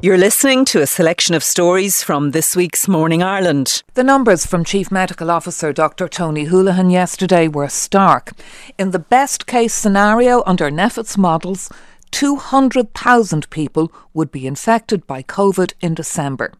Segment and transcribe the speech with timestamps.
[0.00, 3.82] You're listening to a selection of stories from this week's Morning Ireland.
[3.94, 6.06] The numbers from Chief Medical Officer Dr.
[6.06, 8.30] Tony Holohan yesterday were stark.
[8.78, 11.68] In the best case scenario under NPHET's models,
[12.12, 16.52] 200,000 people would be infected by COVID in December.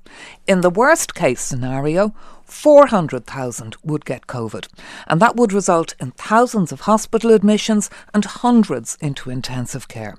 [0.49, 2.13] In the worst case scenario,
[2.43, 4.67] 400,000 would get COVID,
[5.07, 10.17] and that would result in thousands of hospital admissions and hundreds into intensive care.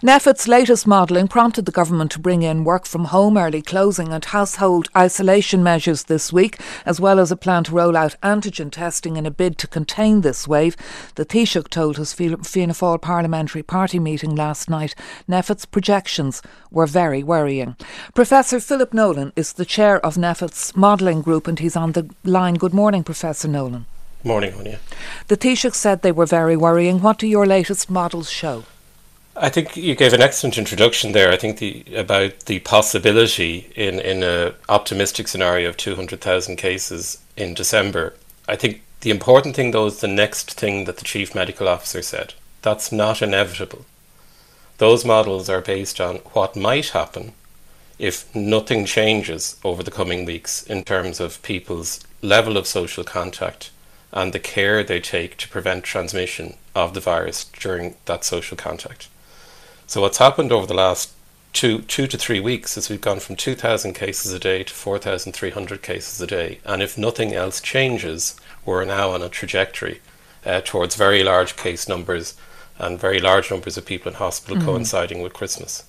[0.00, 4.24] NPHET's latest modelling prompted the government to bring in work from home early closing and
[4.24, 9.16] household isolation measures this week, as well as a plan to roll out antigen testing
[9.16, 10.76] in a bid to contain this wave.
[11.16, 14.94] The Taoiseach told his Fianna Fáil parliamentary party meeting last night
[15.28, 17.74] NPHET's projections were very worrying.
[18.14, 22.54] Professor Philip Nolan is the chair of NPHET's modelling group and he's on the line.
[22.54, 23.86] Good morning, Professor Nolan.
[24.22, 24.78] Morning, Áine.
[25.26, 27.00] The Taoiseach said they were very worrying.
[27.02, 28.62] What do your latest models show?
[29.40, 31.30] I think you gave an excellent introduction there.
[31.30, 36.56] I think the about the possibility in in a optimistic scenario of two hundred thousand
[36.56, 38.14] cases in December.
[38.48, 42.02] I think the important thing though is the next thing that the chief medical officer
[42.02, 42.34] said.
[42.62, 43.86] That's not inevitable.
[44.78, 47.32] Those models are based on what might happen
[47.98, 53.70] if nothing changes over the coming weeks in terms of people's level of social contact
[54.12, 59.08] and the care they take to prevent transmission of the virus during that social contact.
[59.88, 61.12] So what's happened over the last
[61.54, 65.80] two two to three weeks is we've gone from 2,000 cases a day to 4,300
[65.80, 68.36] cases a day, and if nothing else changes,
[68.66, 70.02] we're now on a trajectory
[70.44, 72.36] uh, towards very large case numbers
[72.78, 74.66] and very large numbers of people in hospital mm-hmm.
[74.66, 75.84] coinciding with Christmas.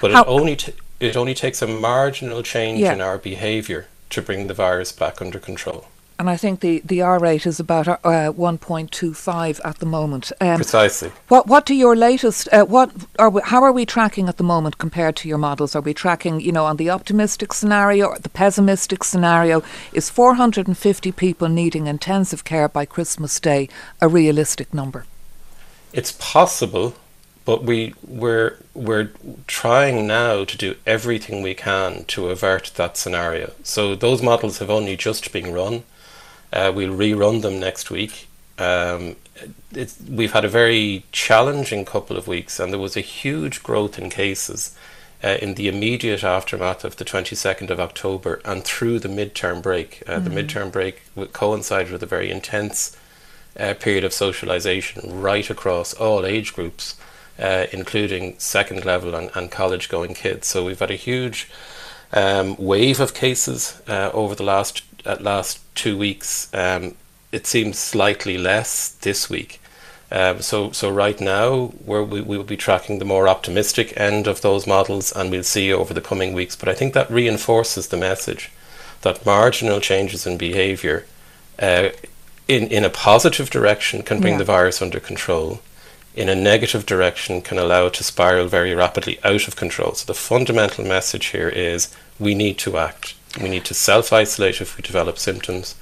[0.00, 2.92] But How it only t- it only takes a marginal change yeah.
[2.92, 7.02] in our behaviour to bring the virus back under control and I think the, the
[7.02, 7.96] R rate is about uh,
[8.32, 10.32] 1.25 at the moment.
[10.40, 11.10] Um, Precisely.
[11.28, 14.44] What what do your latest uh, what are we, how are we tracking at the
[14.44, 15.74] moment compared to your models?
[15.74, 19.62] Are we tracking you know on the optimistic scenario or the pessimistic scenario?
[19.92, 23.68] Is 450 people needing intensive care by Christmas Day
[24.00, 25.06] a realistic number?
[25.92, 26.94] It's possible,
[27.44, 29.10] but we we're we're
[29.46, 33.52] trying now to do everything we can to avert that scenario.
[33.62, 35.84] So those models have only just been run.
[36.52, 38.28] Uh, we'll rerun them next week.
[38.58, 39.16] Um,
[40.08, 44.10] we've had a very challenging couple of weeks, and there was a huge growth in
[44.10, 44.76] cases
[45.24, 50.02] uh, in the immediate aftermath of the 22nd of October and through the midterm break.
[50.06, 50.24] Uh, mm-hmm.
[50.24, 51.02] The midterm break
[51.32, 52.96] coincided with a very intense
[53.58, 56.96] uh, period of socialization right across all age groups,
[57.38, 60.46] uh, including second level and, and college going kids.
[60.46, 61.48] So we've had a huge
[62.12, 66.52] um, wave of cases uh, over the last at last two weeks.
[66.54, 66.94] Um,
[67.30, 69.60] it seems slightly less this week.
[70.12, 74.42] Um, so, so right now we we will be tracking the more optimistic end of
[74.42, 76.54] those models, and we'll see over the coming weeks.
[76.54, 78.50] But I think that reinforces the message
[79.00, 81.06] that marginal changes in behaviour,
[81.58, 81.88] uh,
[82.46, 84.38] in in a positive direction, can bring yeah.
[84.38, 85.60] the virus under control.
[86.14, 89.94] In a negative direction, can allow it to spiral very rapidly out of control.
[89.94, 91.88] So the fundamental message here is
[92.20, 93.14] we need to act.
[93.40, 95.74] We need to self isolate if we develop symptoms.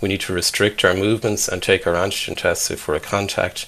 [0.00, 3.66] We need to restrict our movements and take our antigen tests if we're a contact.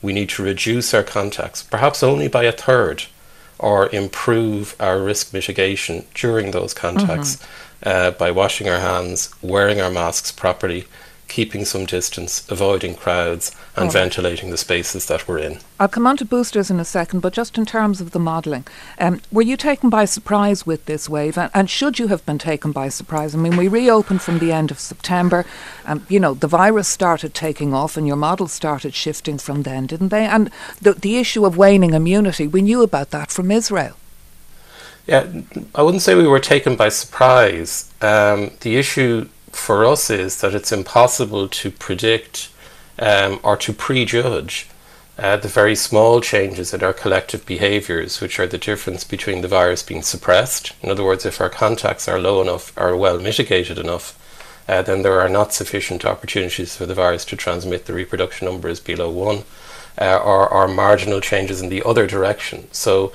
[0.00, 3.04] We need to reduce our contacts, perhaps only by a third,
[3.58, 7.88] or improve our risk mitigation during those contacts mm-hmm.
[7.88, 10.86] uh, by washing our hands, wearing our masks properly,
[11.28, 15.58] keeping some distance, avoiding crowds, and ventilating the spaces that we're in.
[15.78, 18.66] I'll come on to boosters in a second, but just in terms of the modelling,
[18.98, 21.36] um, were you taken by surprise with this wave?
[21.36, 23.34] And, and, should you have been taken by surprise?
[23.34, 25.44] I mean, we reopened from the end of September,
[25.84, 29.62] and um, you know the virus started taking off, and your models started shifting from
[29.62, 30.24] then, didn't they?
[30.24, 30.50] And
[30.80, 33.96] the the issue of waning immunity, we knew about that from Israel.
[35.06, 35.26] Yeah,
[35.74, 37.92] I wouldn't say we were taken by surprise.
[38.00, 42.50] Um, the issue for us is that it's impossible to predict
[42.98, 44.68] um, or to prejudge
[45.18, 49.48] uh, the very small changes in our collective behaviours, which are the difference between the
[49.48, 50.72] virus being suppressed.
[50.82, 54.18] In other words, if our contacts are low enough, are well mitigated enough,
[54.68, 57.86] uh, then there are not sufficient opportunities for the virus to transmit.
[57.86, 59.44] The reproduction number is below one,
[59.98, 62.68] uh, or, or marginal changes in the other direction.
[62.72, 63.12] So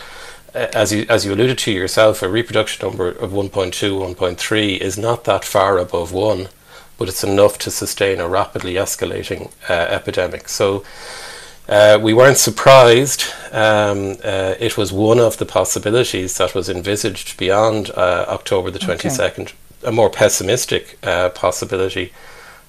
[0.54, 5.24] as you as you alluded to yourself, a reproduction number of 1.2, 1.3 is not
[5.24, 6.50] that far above one,
[6.98, 10.50] but it's enough to sustain a rapidly escalating uh, epidemic.
[10.50, 10.84] So.
[11.70, 13.24] Uh, we weren't surprised.
[13.54, 18.80] Um, uh, it was one of the possibilities that was envisaged beyond uh, October the
[18.80, 19.54] 22nd, okay.
[19.86, 22.12] a more pessimistic uh, possibility.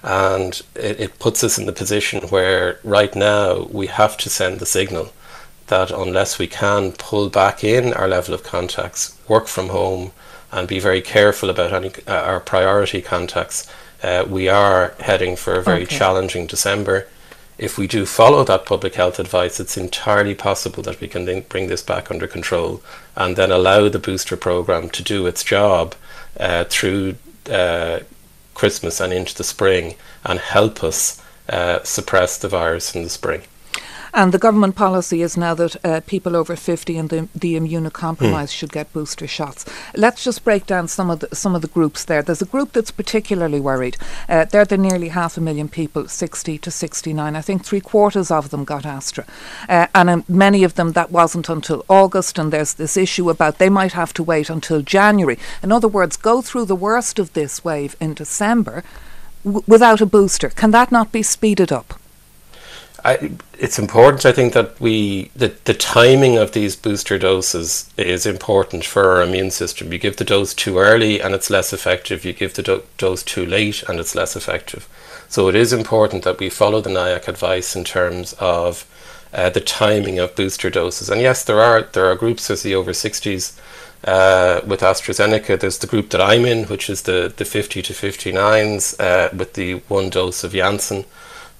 [0.03, 4.59] And it, it puts us in the position where right now we have to send
[4.59, 5.11] the signal
[5.67, 10.11] that unless we can pull back in our level of contacts, work from home,
[10.51, 13.67] and be very careful about any, uh, our priority contacts,
[14.03, 15.97] uh, we are heading for a very okay.
[15.97, 17.07] challenging December.
[17.57, 21.67] If we do follow that public health advice, it's entirely possible that we can bring
[21.67, 22.81] this back under control
[23.15, 25.95] and then allow the booster program to do its job
[26.39, 27.15] uh, through
[27.49, 27.99] uh,
[28.53, 29.95] Christmas and into the spring
[30.25, 33.41] and help us uh, suppress the virus in the spring.
[34.13, 38.49] And the government policy is now that uh, people over 50 and the, the immunocompromised
[38.49, 38.53] mm.
[38.53, 39.65] should get booster shots.
[39.95, 42.21] Let's just break down some of the, some of the groups there.
[42.21, 43.97] There's a group that's particularly worried.
[44.29, 47.35] Uh, they're the nearly half a million people, 60 to 69.
[47.35, 49.25] I think three quarters of them got Astra.
[49.67, 52.37] Uh, and um, many of them that wasn't until August.
[52.37, 55.39] And there's this issue about they might have to wait until January.
[55.63, 58.83] In other words, go through the worst of this wave in December
[59.43, 60.49] w- without a booster.
[60.49, 61.95] Can that not be speeded up?
[63.05, 68.25] I, it's important, I think, that we the, the timing of these booster doses is
[68.25, 69.91] important for our immune system.
[69.91, 72.23] You give the dose too early and it's less effective.
[72.23, 74.87] You give the do- dose too late and it's less effective.
[75.27, 78.85] So it is important that we follow the NIAC advice in terms of
[79.33, 81.09] uh, the timing of booster doses.
[81.09, 83.59] And yes, there are there are groups as the over 60s
[84.05, 85.59] uh, with AstraZeneca.
[85.59, 89.53] There's the group that I'm in, which is the, the 50 to 59s uh, with
[89.53, 91.05] the one dose of Janssen.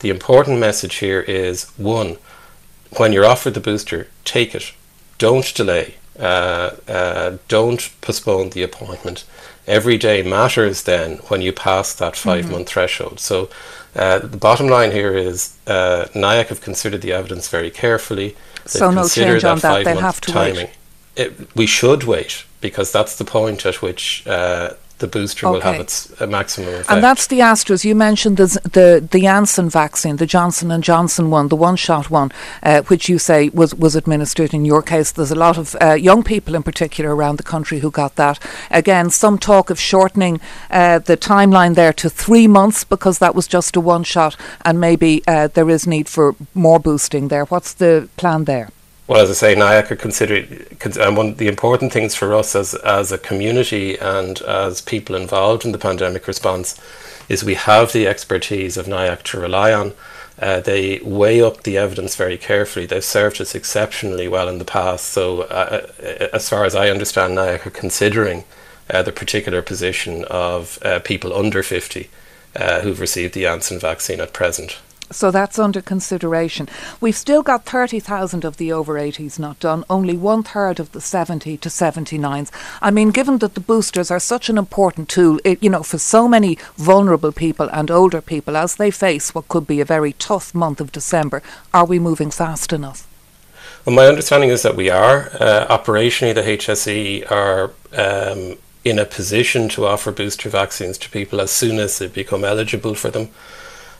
[0.03, 2.17] The important message here is one,
[2.97, 4.73] when you're offered the booster, take it.
[5.17, 5.95] Don't delay.
[6.19, 9.23] Uh, uh, don't postpone the appointment.
[9.65, 12.51] Every day matters then when you pass that 5 mm-hmm.
[12.51, 13.21] month threshold.
[13.21, 13.49] So
[13.95, 18.35] uh, the bottom line here is uh, NIAC have considered the evidence very carefully.
[18.65, 19.85] They've so no change on that.
[19.85, 20.67] They have to timing.
[20.67, 20.75] wait.
[21.15, 25.53] It, we should wait because that's the point at which uh, the booster okay.
[25.53, 26.89] will have its uh, maximum effect.
[26.91, 27.83] And that's the Astras.
[27.83, 32.31] You mentioned the the, the Janssen vaccine, the Johnson and Johnson one, the one-shot one,
[32.61, 35.11] uh, which you say was was administered in your case.
[35.11, 38.39] There's a lot of uh, young people in particular around the country who got that.
[38.71, 43.47] Again, some talk of shortening uh, the timeline there to three months because that was
[43.47, 47.45] just a one-shot, and maybe uh, there is need for more boosting there.
[47.45, 48.69] What's the plan there?
[49.07, 52.55] Well, as I say, NIAC are considered, and one of the important things for us
[52.55, 56.79] as, as a community and as people involved in the pandemic response
[57.27, 59.93] is we have the expertise of NIAC to rely on.
[60.39, 62.85] Uh, they weigh up the evidence very carefully.
[62.85, 65.05] They've served us exceptionally well in the past.
[65.05, 68.45] So, uh, uh as far as I understand, NIAC are considering
[68.89, 72.09] uh, the particular position of uh, people under 50
[72.55, 74.79] uh, who've received the Janssen vaccine at present.
[75.13, 76.67] So that's under consideration.
[76.99, 81.01] We've still got 30,000 of the over 80s not done, only one third of the
[81.01, 82.51] 70 to 79s.
[82.81, 85.97] I mean, given that the boosters are such an important tool, it, you know, for
[85.97, 90.13] so many vulnerable people and older people as they face what could be a very
[90.13, 91.41] tough month of December,
[91.73, 93.07] are we moving fast enough?
[93.85, 95.29] Well, my understanding is that we are.
[95.39, 101.41] Uh, operationally, the HSE are um, in a position to offer booster vaccines to people
[101.41, 103.29] as soon as they become eligible for them.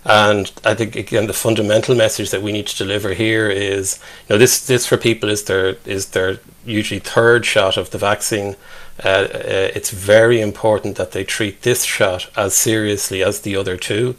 [0.06, 4.34] And I think again the fundamental message that we need to deliver here is, you
[4.34, 8.56] know, this this for people is their is their usually third shot of the vaccine.
[9.04, 13.78] Uh, uh, it's very important that they treat this shot as seriously as the other
[13.78, 14.16] two,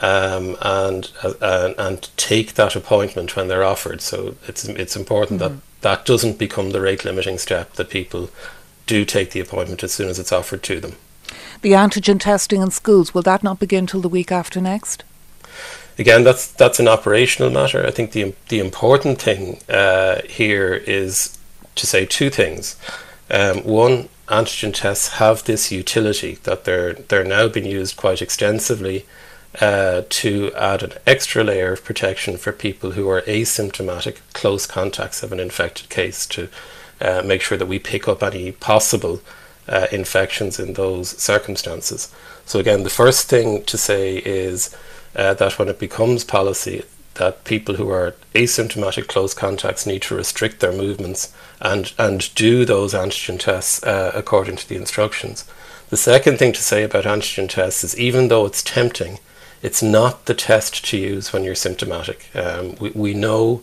[0.00, 4.00] um, and uh, and take that appointment when they're offered.
[4.00, 5.54] So it's it's important mm-hmm.
[5.54, 7.74] that that doesn't become the rate limiting step.
[7.74, 8.30] That people
[8.86, 10.96] do take the appointment as soon as it's offered to them.
[11.62, 15.04] The antigen testing in schools will that not begin till the week after next?
[16.00, 17.86] Again, that's that's an operational matter.
[17.86, 21.38] I think the the important thing uh, here is
[21.76, 22.76] to say two things.
[23.30, 29.04] Um, one, antigen tests have this utility that they're they're now being used quite extensively
[29.60, 35.22] uh, to add an extra layer of protection for people who are asymptomatic close contacts
[35.22, 36.48] of an infected case to
[37.00, 39.20] uh, make sure that we pick up any possible
[39.68, 42.12] uh, infections in those circumstances.
[42.46, 44.76] So again, the first thing to say is
[45.14, 50.14] uh, that when it becomes policy that people who are asymptomatic close contacts need to
[50.14, 55.44] restrict their movements and, and do those antigen tests uh, according to the instructions.
[55.90, 59.18] The second thing to say about antigen tests is even though it's tempting,
[59.60, 62.30] it's not the test to use when you're symptomatic.
[62.34, 63.62] Um, we, we know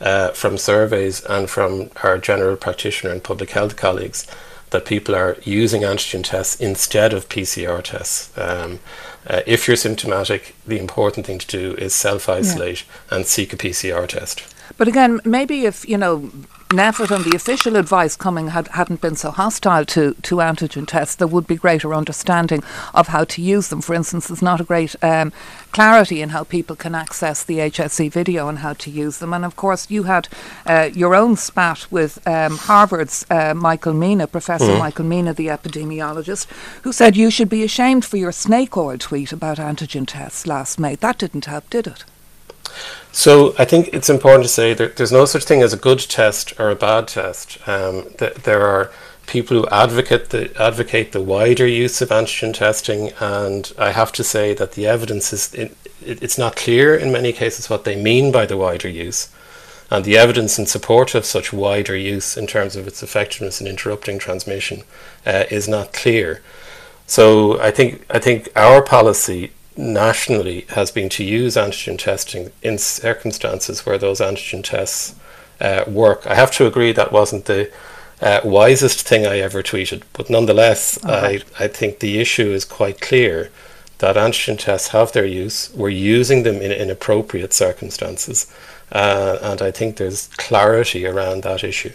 [0.00, 4.26] uh, from surveys and from our general practitioner and public health colleagues
[4.74, 8.36] that people are using antigen tests instead of PCR tests.
[8.36, 8.80] Um,
[9.24, 13.16] uh, if you're symptomatic, the important thing to do is self isolate yeah.
[13.16, 14.42] and seek a PCR test.
[14.76, 16.28] But again, maybe if, you know,
[16.76, 21.14] NPHET and the official advice coming had, hadn't been so hostile to, to antigen tests,
[21.14, 22.62] there would be greater understanding
[22.94, 23.80] of how to use them.
[23.80, 25.32] For instance, there's not a great um,
[25.72, 29.34] clarity in how people can access the HSE video and how to use them.
[29.34, 30.28] And of course, you had
[30.64, 34.78] uh, your own spat with um, Harvard's uh, Michael Mina, Professor mm.
[34.78, 36.46] Michael Mina, the epidemiologist,
[36.82, 40.78] who said you should be ashamed for your snake oil tweet about antigen tests last
[40.78, 40.94] May.
[40.94, 42.04] That didn't help, did it?
[43.12, 46.00] So I think it's important to say that there's no such thing as a good
[46.00, 47.58] test or a bad test.
[47.68, 48.90] Um, th- there are
[49.26, 54.24] people who advocate the advocate the wider use of antigen testing, and I have to
[54.24, 58.32] say that the evidence is it, it's not clear in many cases what they mean
[58.32, 59.28] by the wider use,
[59.90, 63.66] and the evidence in support of such wider use in terms of its effectiveness in
[63.66, 64.82] interrupting transmission
[65.24, 66.42] uh, is not clear.
[67.06, 72.78] So I think I think our policy nationally has been to use antigen testing in
[72.78, 75.14] circumstances where those antigen tests
[75.60, 76.26] uh, work.
[76.26, 77.70] I have to agree that wasn't the
[78.20, 81.42] uh, wisest thing I ever tweeted, but nonetheless, okay.
[81.58, 83.50] I, I think the issue is quite clear
[83.98, 85.72] that antigen tests have their use.
[85.74, 88.52] We're using them in inappropriate circumstances,
[88.92, 91.92] uh, and I think there's clarity around that issue.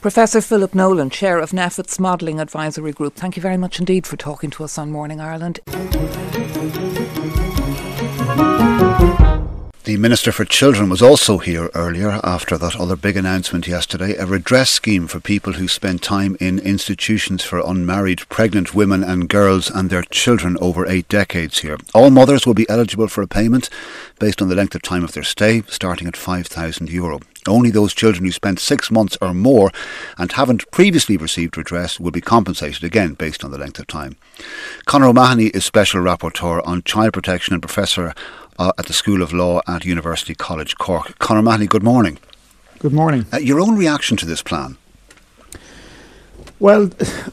[0.00, 4.16] Professor Philip Nolan, Chair of NPHET's Modelling Advisory Group, thank you very much indeed for
[4.16, 5.60] talking to us on Morning Ireland.
[9.90, 14.24] The Minister for Children was also here earlier after that other big announcement yesterday a
[14.24, 19.68] redress scheme for people who spend time in institutions for unmarried pregnant women and girls
[19.68, 21.76] and their children over eight decades here.
[21.92, 23.68] All mothers will be eligible for a payment
[24.20, 26.88] based on the length of time of their stay, starting at €5,000.
[26.92, 27.18] Euro.
[27.48, 29.72] Only those children who spent six months or more
[30.18, 34.16] and haven't previously received redress will be compensated again based on the length of time.
[34.84, 38.14] Conor O'Mahony is Special Rapporteur on Child Protection and Professor
[38.60, 41.18] uh, at the School of Law at University College Cork.
[41.18, 42.18] Conor Mahony, good morning.
[42.78, 43.26] Good morning.
[43.32, 44.76] Uh, your own reaction to this plan?
[46.60, 46.90] Well,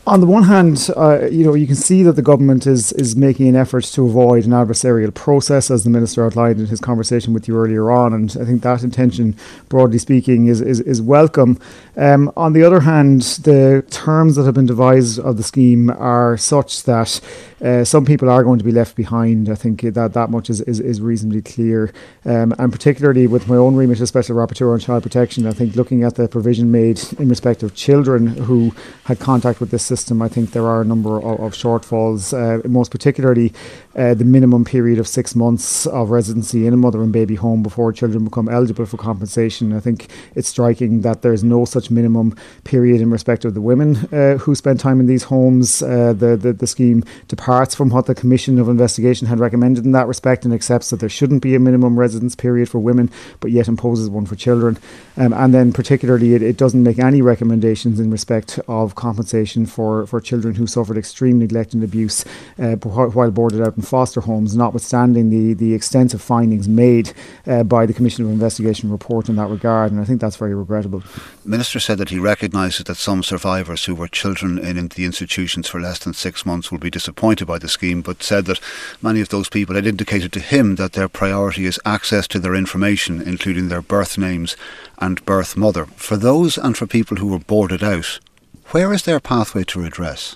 [0.08, 3.18] on the one hand, uh, you know, you can see that the government is is
[3.18, 7.34] making an effort to avoid an adversarial process, as the minister outlined in his conversation
[7.34, 9.36] with you earlier on, and I think that intention,
[9.68, 11.60] broadly speaking, is is, is welcome.
[11.98, 16.38] Um, on the other hand, the terms that have been devised of the scheme are
[16.38, 17.20] such that
[17.62, 19.50] uh, some people are going to be left behind.
[19.50, 21.92] I think that that much is, is, is reasonably clear.
[22.26, 25.76] Um, and particularly with my own remit as Special Rapporteur on Child Protection, I think
[25.76, 28.74] looking at the provision made in respect of children who
[29.06, 32.68] had contact with this system, I think there are a number of, of shortfalls, uh,
[32.68, 33.54] most particularly
[33.96, 37.64] uh, the minimum period of six months of residency in a mother and baby home
[37.64, 39.74] before children become eligible for compensation.
[39.74, 43.96] I think it's striking that there's no such minimum period in respect of the women
[44.14, 45.82] uh, who spend time in these homes.
[45.82, 47.04] Uh, the, the, the scheme
[47.48, 51.00] departs from what the Commission of Investigation had recommended in that respect and accepts that
[51.00, 54.78] there shouldn't be a minimum residence period for women, but yet imposes one for children.
[55.16, 60.06] Um, and then, particularly, it, it doesn't make any recommendations in respect of compensation for,
[60.08, 62.26] for children who suffered extreme neglect and abuse
[62.60, 67.14] uh, while boarded out in foster homes, notwithstanding the, the extensive findings made
[67.46, 69.94] uh, by the Commission of Investigation report in that regard.
[69.94, 71.02] And I think that's very regrettable.
[71.46, 75.70] The Minister said that he recognises that some survivors who were children in the institutions
[75.70, 78.60] for less than six months will be disappointed by the scheme, but said that
[79.02, 82.56] many of those people had indicated to him that their priority is access to their
[82.56, 84.56] information, including their birth names
[84.98, 85.86] and birth mother.
[85.96, 88.20] For those and for people who were boarded out,
[88.72, 90.36] where is their pathway to redress?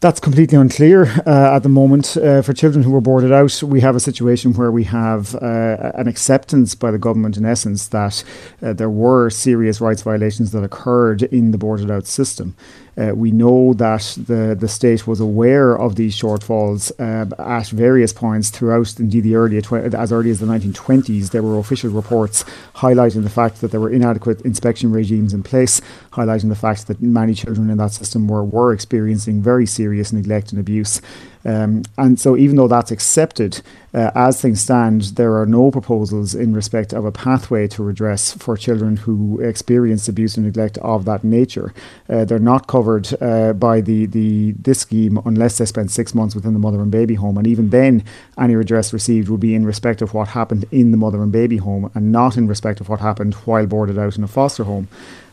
[0.00, 2.18] That's completely unclear uh, at the moment.
[2.18, 5.92] Uh, for children who were boarded out, we have a situation where we have uh,
[5.94, 8.22] an acceptance by the government, in essence, that
[8.62, 12.54] uh, there were serious rights violations that occurred in the boarded out system.
[12.98, 18.12] Uh, we know that the, the state was aware of these shortfalls uh, at various
[18.12, 21.30] points throughout, indeed, the early as early as the 1920s.
[21.30, 22.44] There were official reports
[22.76, 25.80] highlighting the fact that there were inadequate inspection regimes in place,
[26.12, 30.50] highlighting the fact that many children in that system were, were experiencing very serious neglect
[30.52, 31.02] and abuse.
[31.46, 33.62] Um, and so, even though that's accepted,
[33.94, 38.32] uh, as things stand, there are no proposals in respect of a pathway to redress
[38.32, 41.72] for children who experience abuse and neglect of that nature.
[42.08, 46.34] Uh, they're not covered uh, by the, the this scheme unless they spend six months
[46.34, 48.02] within the mother and baby home, and even then,
[48.36, 51.58] any redress received will be in respect of what happened in the mother and baby
[51.58, 54.88] home, and not in respect of what happened while boarded out in a foster home.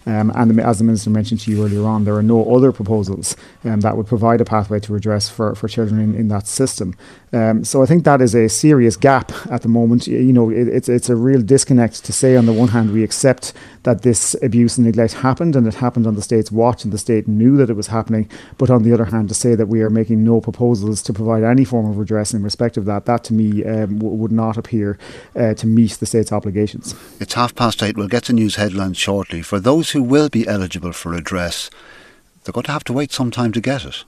[0.05, 3.36] Um, and as the Minister mentioned to you earlier on, there are no other proposals
[3.63, 6.95] um, that would provide a pathway to redress for, for children in, in that system.
[7.31, 10.07] Um, so I think that is a serious gap at the moment.
[10.07, 13.03] You know, it, it's it's a real disconnect to say on the one hand we
[13.03, 16.93] accept that this abuse and neglect happened and it happened on the state's watch and
[16.93, 19.67] the state knew that it was happening, but on the other hand to say that
[19.67, 23.05] we are making no proposals to provide any form of redress in respect of that,
[23.05, 24.98] that to me um, w- would not appear
[25.36, 26.95] uh, to meet the state's obligations.
[27.19, 27.98] It's half past eight.
[27.98, 29.41] We'll get to news headlines shortly.
[29.41, 31.69] For those who will be eligible for redress,
[32.43, 34.03] they're going to have to wait some time to get it.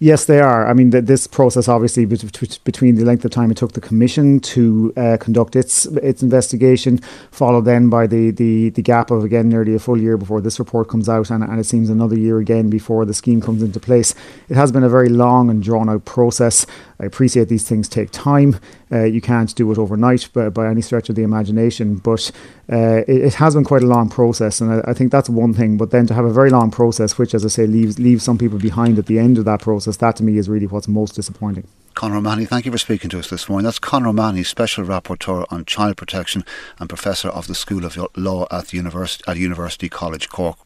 [0.00, 0.66] Yes, they are.
[0.68, 4.40] I mean, the, this process obviously between the length of time it took the commission
[4.40, 6.98] to uh, conduct its its investigation,
[7.30, 10.58] followed then by the, the, the gap of again nearly a full year before this
[10.58, 13.78] report comes out, and, and it seems another year again before the scheme comes into
[13.78, 14.14] place.
[14.48, 16.66] It has been a very long and drawn out process.
[17.00, 18.60] I appreciate these things take time.
[18.90, 22.30] Uh, you can't do it overnight by, by any stretch of the imagination, but
[22.72, 25.52] uh, it, it, has been quite a long process, and I, I, think that's one
[25.52, 25.76] thing.
[25.76, 28.38] But then to have a very long process, which, as I say, leaves leaves some
[28.38, 31.14] people behind at the end of that process, that to me is really what's most
[31.14, 31.66] disappointing.
[31.94, 33.64] Conor O'Mahony, thank you for speaking to us this morning.
[33.64, 36.44] That's Conor O'Mahony, Special Rapporteur on Child Protection
[36.80, 40.58] and Professor of the School of Law at, the University, at University College Cork.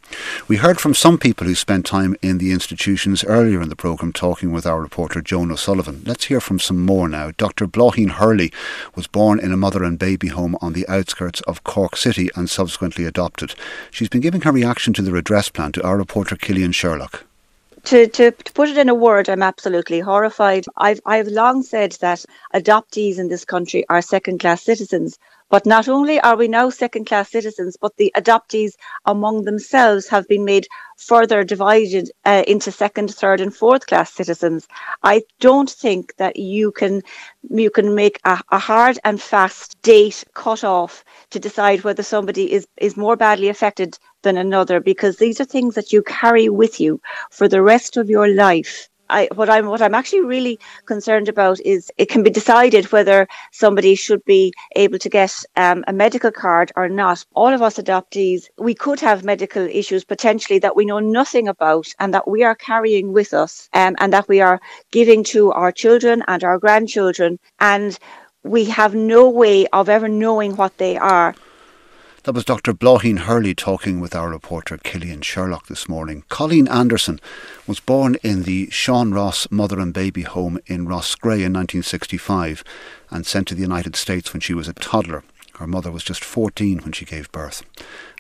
[0.49, 4.15] We heard from some people who spent time in the institutions earlier in the programme
[4.15, 6.03] talking with our reporter Joan O'Sullivan.
[6.07, 7.33] Let's hear from some more now.
[7.37, 7.67] Dr.
[7.67, 8.53] Bláithín Hurley
[8.95, 12.51] was born in a mother and baby home on the outskirts of Cork City and
[12.51, 13.55] subsequently adopted.
[13.91, 17.28] She's been giving her reaction to the redress plan to our reporter Killian Sherlock
[17.85, 20.67] to, to, to put it in a word, I'm absolutely horrified.
[20.77, 25.19] I've, I've long said that adoptees in this country are second class citizens.
[25.51, 28.73] But not only are we now second class citizens, but the adoptees
[29.07, 30.67] among themselves have been made
[30.99, 34.69] further divided uh, into second, third, and fourth class citizens.
[35.03, 37.03] I don't think that you can
[37.49, 42.53] you can make a, a hard and fast date cut off to decide whether somebody
[42.53, 46.81] is is more badly affected than another because these are things that you carry with
[46.81, 48.89] you for the rest of your life.
[49.11, 53.27] I, what I'm what I'm actually really concerned about is it can be decided whether
[53.53, 57.25] somebody should be able to get um, a medical card or not.
[57.35, 61.87] All of us adoptees, we could have medical issues potentially that we know nothing about
[61.99, 64.61] and that we are carrying with us, um, and that we are
[64.91, 67.99] giving to our children and our grandchildren, and
[68.43, 71.35] we have no way of ever knowing what they are.
[72.25, 72.75] That was Dr.
[72.75, 76.25] Bláithín Hurley talking with our reporter Killian Sherlock this morning.
[76.29, 77.21] Colleen Anderson
[77.67, 82.65] was born in the Sean Ross Mother and Baby Home in Roscrea in 1965
[83.11, 85.23] and sent to the United States when she was a toddler.
[85.59, 87.63] Her mother was just 14 when she gave birth.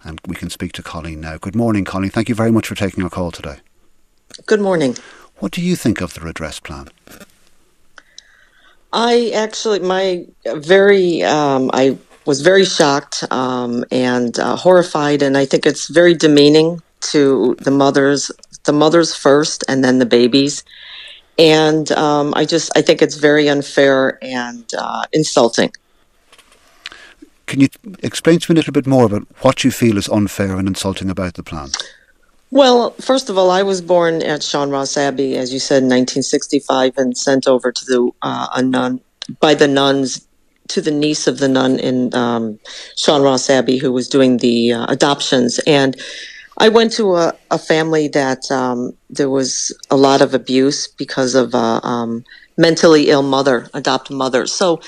[0.04, 1.36] And we can speak to Colleen now.
[1.36, 2.10] Good morning, Colleen.
[2.10, 3.58] Thank you very much for taking our call today.
[4.46, 4.96] Good morning.
[5.38, 6.88] What do you think of the redress plan?
[8.92, 15.46] I actually, my very, um, I was very shocked um, and uh, horrified, and I
[15.46, 18.30] think it's very demeaning to the mothers,
[18.64, 20.62] the mothers first, and then the babies.
[21.38, 25.72] And um, I just, I think it's very unfair and uh, insulting.
[27.46, 27.68] Can you
[28.02, 31.08] explain to me a little bit more about what you feel is unfair and insulting
[31.08, 31.70] about the plan?
[32.50, 35.88] Well, first of all, I was born at Sean Ross Abbey, as you said, in
[35.88, 39.00] 1965, and sent over to the uh, a nun
[39.40, 40.27] by the nuns
[40.68, 42.58] to the niece of the nun in um,
[42.96, 45.58] Sean Ross Abbey who was doing the uh, adoptions.
[45.66, 45.96] And
[46.58, 51.34] I went to a, a family that um, there was a lot of abuse because
[51.34, 52.24] of a uh, um,
[52.56, 54.46] mentally ill mother, adopt mother.
[54.46, 54.80] So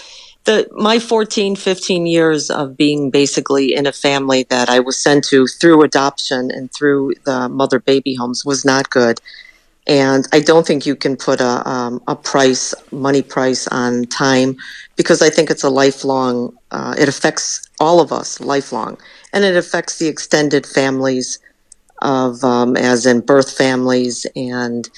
[0.45, 5.25] the my 14, 15 years of being basically in a family that I was sent
[5.25, 9.21] to through adoption and through the mother baby homes was not good.
[9.87, 14.57] And I don't think you can put a, um, a price, money price on time
[14.97, 18.99] because I think it's a lifelong, uh, it affects all of us lifelong.
[19.33, 21.39] And it affects the extended families
[22.03, 24.89] of, um, as in birth families and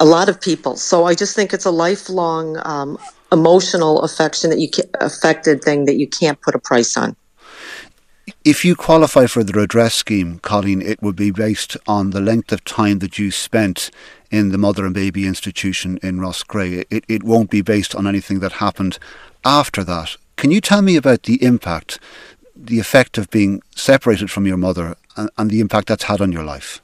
[0.00, 0.76] a lot of people.
[0.76, 2.98] So I just think it's a lifelong um,
[3.30, 4.68] emotional affection that you
[5.00, 7.16] affected thing that you can't put a price on.
[8.44, 12.52] If you qualify for the redress scheme, Colleen, it would be based on the length
[12.52, 13.90] of time that you spent
[14.30, 16.84] in the mother and baby institution in Roscrea.
[16.90, 18.98] It, it won't be based on anything that happened
[19.44, 20.16] after that.
[20.36, 21.98] Can you tell me about the impact,
[22.56, 26.32] the effect of being separated from your mother and, and the impact that's had on
[26.32, 26.80] your life?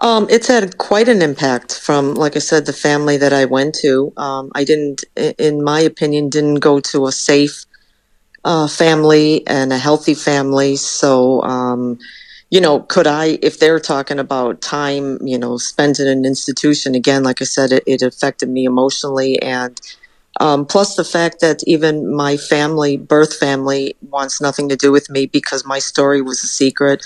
[0.00, 3.74] Um, it's had quite an impact from, like I said, the family that I went
[3.82, 4.12] to.
[4.16, 7.66] Um, I didn't, in my opinion, didn't go to a safe
[8.44, 10.76] uh, family and a healthy family.
[10.76, 11.98] So, um,
[12.50, 16.94] you know, could I, if they're talking about time, you know, spent in an institution,
[16.94, 19.80] again, like I said, it, it affected me emotionally and
[20.40, 25.10] Um, plus the fact that even my family, birth family, wants nothing to do with
[25.10, 27.04] me because my story was a secret.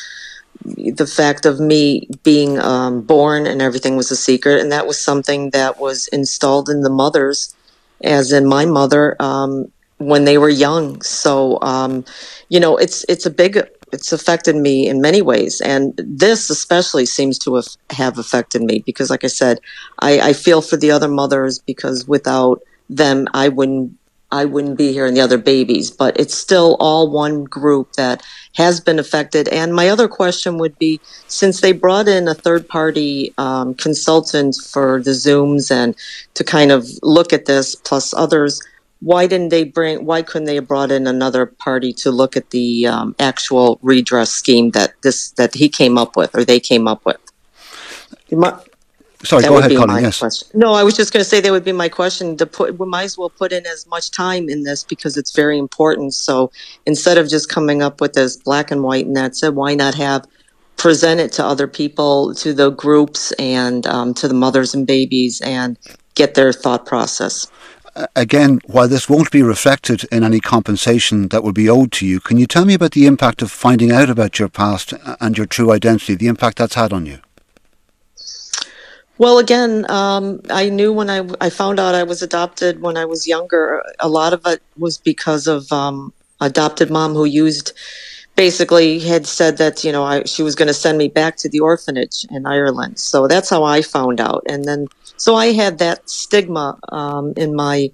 [0.65, 5.01] The fact of me being um, born and everything was a secret, and that was
[5.01, 7.55] something that was installed in the mothers,
[8.03, 9.67] as in my mother, um,
[10.07, 11.01] when they were young.
[11.03, 12.05] So, um,
[12.49, 13.59] you know, it's it's a big
[13.93, 18.83] it's affected me in many ways, and this especially seems to have, have affected me
[18.85, 19.61] because, like I said,
[20.01, 23.97] I, I feel for the other mothers because without them, I wouldn't
[24.35, 25.93] I wouldn't be here and the other babies.
[25.93, 28.21] But it's still all one group that
[28.57, 29.47] has been affected.
[29.49, 34.57] And my other question would be, since they brought in a third party um, consultant
[34.57, 35.95] for the Zooms and
[36.35, 38.61] to kind of look at this, plus others
[39.01, 42.51] why didn't they bring why couldn't they have brought in another party to look at
[42.51, 46.89] the um, actual redress scheme that this that he came up with or they came
[46.89, 47.19] up with
[49.25, 49.89] Sorry, that go ahead, Colin.
[49.89, 50.19] my Yes.
[50.19, 50.49] question.
[50.53, 52.37] No, I was just going to say that would be my question.
[52.37, 55.35] To put, we might as well put in as much time in this because it's
[55.35, 56.13] very important.
[56.13, 56.51] So
[56.85, 59.95] instead of just coming up with this black and white and that's it, why not
[59.95, 60.27] have
[60.77, 65.41] present it to other people, to the groups, and um, to the mothers and babies,
[65.41, 65.79] and
[66.15, 67.51] get their thought process.
[68.17, 72.19] Again, while this won't be reflected in any compensation that will be owed to you,
[72.19, 75.47] can you tell me about the impact of finding out about your past and your
[75.47, 77.19] true identity, the impact that's had on you?
[79.17, 83.05] Well, again, um, I knew when I, I found out I was adopted when I
[83.05, 87.73] was younger, a lot of it was because of um, adopted mom who used
[88.37, 91.49] basically had said that you know I, she was going to send me back to
[91.49, 92.99] the orphanage in Ireland.
[92.99, 97.55] So that's how I found out, and then so I had that stigma um, in
[97.55, 97.91] my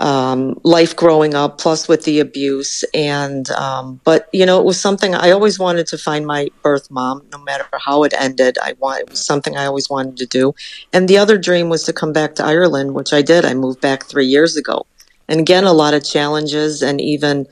[0.00, 2.84] um, life growing up, plus with the abuse.
[2.92, 6.90] And, um, but, you know, it was something I always wanted to find my birth
[6.90, 8.58] mom, no matter how it ended.
[8.62, 10.54] I want, it was something I always wanted to do.
[10.92, 13.44] And the other dream was to come back to Ireland, which I did.
[13.44, 14.86] I moved back three years ago.
[15.28, 17.46] And again, a lot of challenges and even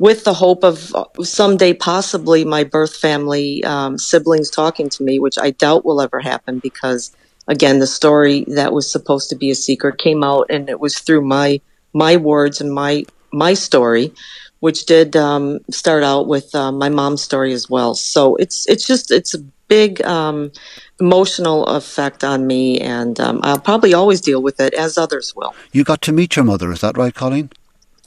[0.00, 5.36] with the hope of someday possibly my birth family um, siblings talking to me, which
[5.38, 7.14] I doubt will ever happen because
[7.46, 10.98] again, the story that was supposed to be a secret came out, and it was
[10.98, 11.60] through my
[11.92, 14.14] my words and my my story,
[14.60, 17.94] which did um, start out with uh, my mom's story as well.
[17.94, 20.50] So it's it's just it's a big um,
[20.98, 25.54] emotional effect on me, and um, I'll probably always deal with it as others will.
[25.72, 27.50] You got to meet your mother, is that right, Colleen?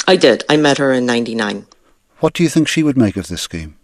[0.08, 0.44] I did.
[0.50, 1.68] I met her in '99.
[2.24, 3.76] What do you think she would make of this scheme?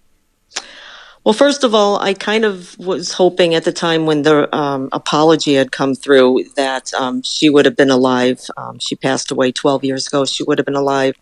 [1.26, 4.88] Well, first of all, I kind of was hoping at the time when the um,
[4.94, 8.40] apology had come through that um, she would have been alive.
[8.56, 10.24] Um, she passed away 12 years ago.
[10.24, 11.16] She would have been alive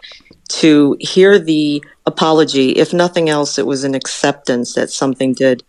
[0.60, 2.74] to hear the apology.
[2.74, 5.64] If nothing else, it was an acceptance that something did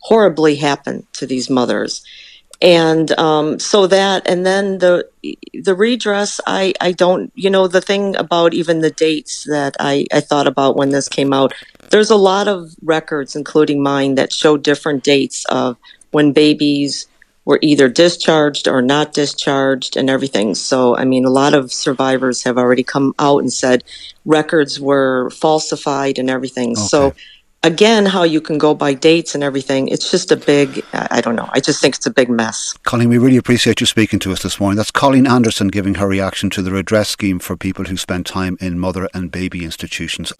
[0.00, 2.04] horribly happen to these mothers.
[2.62, 5.08] And um, so that, and then the
[5.52, 6.40] the redress.
[6.46, 10.46] I I don't, you know, the thing about even the dates that I I thought
[10.46, 11.52] about when this came out
[11.92, 15.76] there's a lot of records, including mine, that show different dates of
[16.10, 17.06] when babies
[17.44, 20.54] were either discharged or not discharged and everything.
[20.54, 23.84] So, I mean, a lot of survivors have already come out and said
[24.24, 26.70] records were falsified and everything.
[26.70, 26.80] Okay.
[26.80, 27.14] So,
[27.64, 31.36] again, how you can go by dates and everything, it's just a big, I don't
[31.36, 32.74] know, I just think it's a big mess.
[32.84, 34.76] Colleen, we really appreciate you speaking to us this morning.
[34.76, 38.56] That's Colleen Anderson giving her reaction to the redress scheme for people who spend time
[38.60, 40.32] in mother and baby institutions.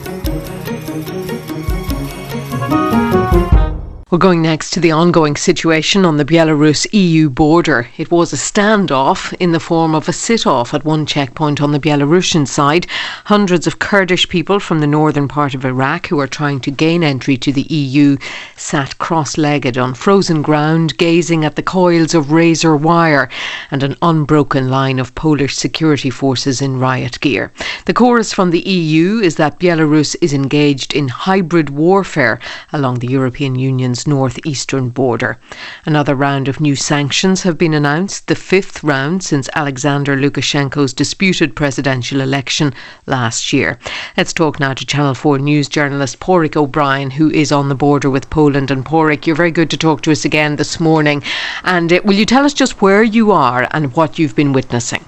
[4.13, 7.89] We're going next to the ongoing situation on the Belarus EU border.
[7.97, 11.73] It was a standoff in the form of a sit off at one checkpoint on
[11.73, 12.87] the Belarusian side.
[13.25, 17.03] Hundreds of Kurdish people from the northern part of Iraq who are trying to gain
[17.03, 18.19] entry to the EU
[18.55, 23.31] sat cross legged on frozen ground, gazing at the coils of razor wire
[23.71, 27.51] and an unbroken line of Polish security forces in riot gear.
[27.87, 32.39] The chorus from the EU is that Belarus is engaged in hybrid warfare
[32.75, 35.39] along the European Union's northeastern border.
[35.85, 41.55] Another round of new sanctions have been announced, the fifth round since Alexander Lukashenko's disputed
[41.55, 42.75] presidential election
[43.07, 43.79] last year.
[44.17, 48.11] Let's talk now to Channel 4 News journalist Pádraig O'Brien, who is on the border
[48.11, 48.71] with Poland.
[48.71, 51.23] And Pádraig, you're very good to talk to us again this morning.
[51.65, 55.05] And uh, will you tell us just where you are and what you've been witnessing?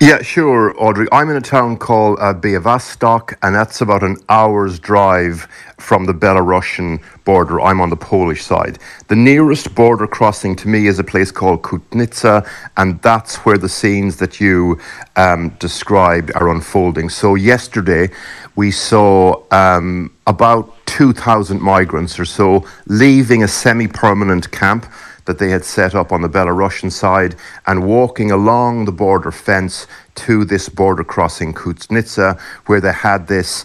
[0.00, 1.08] Yeah, sure, Audrey.
[1.12, 6.12] I'm in a town called uh, Białystok, and that's about an hour's drive from the
[6.12, 7.60] Belarusian border.
[7.60, 8.78] I'm on the Polish side.
[9.08, 13.68] The nearest border crossing to me is a place called Kuźnica, and that's where the
[13.68, 14.78] scenes that you
[15.16, 17.08] um, described are unfolding.
[17.08, 18.10] So, yesterday
[18.56, 24.86] we saw um, about 2,000 migrants or so leaving a semi permanent camp
[25.28, 27.36] that they had set up on the Belarusian side
[27.66, 29.86] and walking along the border fence
[30.16, 33.64] to this border crossing Kuźnica, where they had this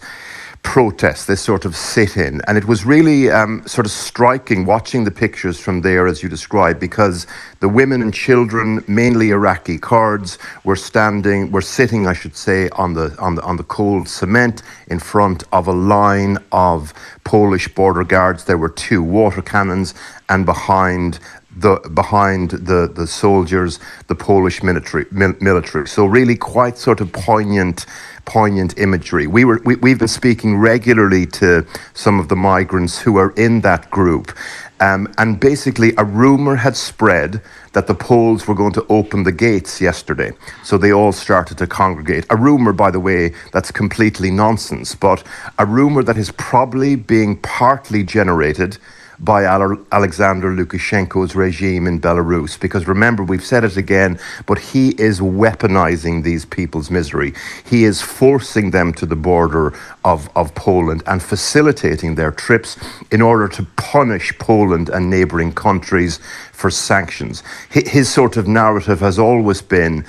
[0.64, 2.42] protest, this sort of sit in.
[2.48, 6.30] And it was really um, sort of striking watching the pictures from there, as you
[6.30, 7.28] described, because
[7.60, 12.94] the women and children, mainly Iraqi Kurds, were standing, were sitting, I should say, on
[12.94, 18.04] the, on the, on the cold cement in front of a line of Polish border
[18.04, 18.46] guards.
[18.46, 19.94] There were two water cannons,
[20.30, 21.20] and behind
[21.56, 25.88] the behind the the soldiers, the Polish military military.
[25.88, 27.86] So really quite sort of poignant
[28.26, 29.28] poignant imagery.
[29.28, 33.62] We were we, we've been speaking regularly to some of the migrants who are in
[33.62, 34.32] that group.
[34.80, 39.32] Um, and basically, a rumor had spread that the Poles were going to open the
[39.32, 40.32] gates yesterday.
[40.64, 42.26] So they all started to congregate.
[42.30, 45.24] A rumor, by the way, that's completely nonsense, but
[45.58, 48.78] a rumor that is probably being partly generated
[49.20, 52.60] by Alexander Lukashenko's regime in Belarus.
[52.60, 57.34] Because remember, we've said it again, but he is weaponizing these people's misery.
[57.66, 59.74] He is forcing them to the border
[60.04, 62.78] of, of Poland and facilitating their trips
[63.12, 66.20] in order to punish Poland and neighboring countries
[66.52, 67.44] for sanctions.
[67.70, 70.06] His sort of narrative has always been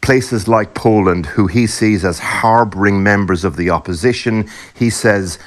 [0.00, 4.48] places like Poland, who he sees as harboring members of the opposition.
[4.74, 5.38] He says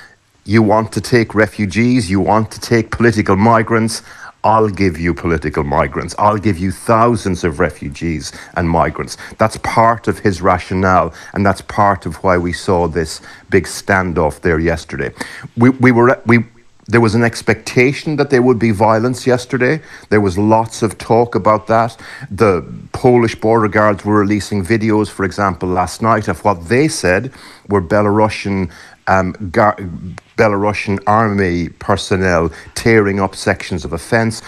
[0.45, 4.01] you want to take refugees, you want to take political migrants,
[4.43, 6.15] I'll give you political migrants.
[6.17, 9.17] I'll give you thousands of refugees and migrants.
[9.37, 14.41] That's part of his rationale, and that's part of why we saw this big standoff
[14.41, 15.13] there yesterday.
[15.57, 16.45] We, we were we.
[16.87, 19.81] There was an expectation that there would be violence yesterday.
[20.09, 21.95] There was lots of talk about that.
[22.29, 27.31] The Polish border guards were releasing videos, for example, last night of what they said
[27.69, 28.71] were Belarusian
[29.07, 29.33] um,
[30.41, 34.41] Belarusian army personnel tearing up sections of a fence.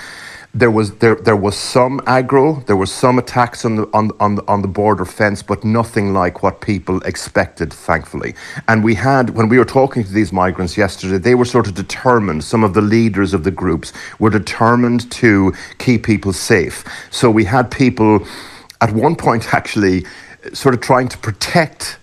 [0.56, 4.40] There was there there was some aggro, there was some attacks on the on on
[4.48, 8.34] on the border fence, but nothing like what people expected, thankfully.
[8.68, 11.76] And we had when we were talking to these migrants yesterday, they were sort of
[11.76, 12.44] determined.
[12.44, 16.84] Some of the leaders of the groups were determined to keep people safe.
[17.12, 18.26] So we had people
[18.82, 20.06] at one point actually
[20.54, 21.98] sort of trying to protect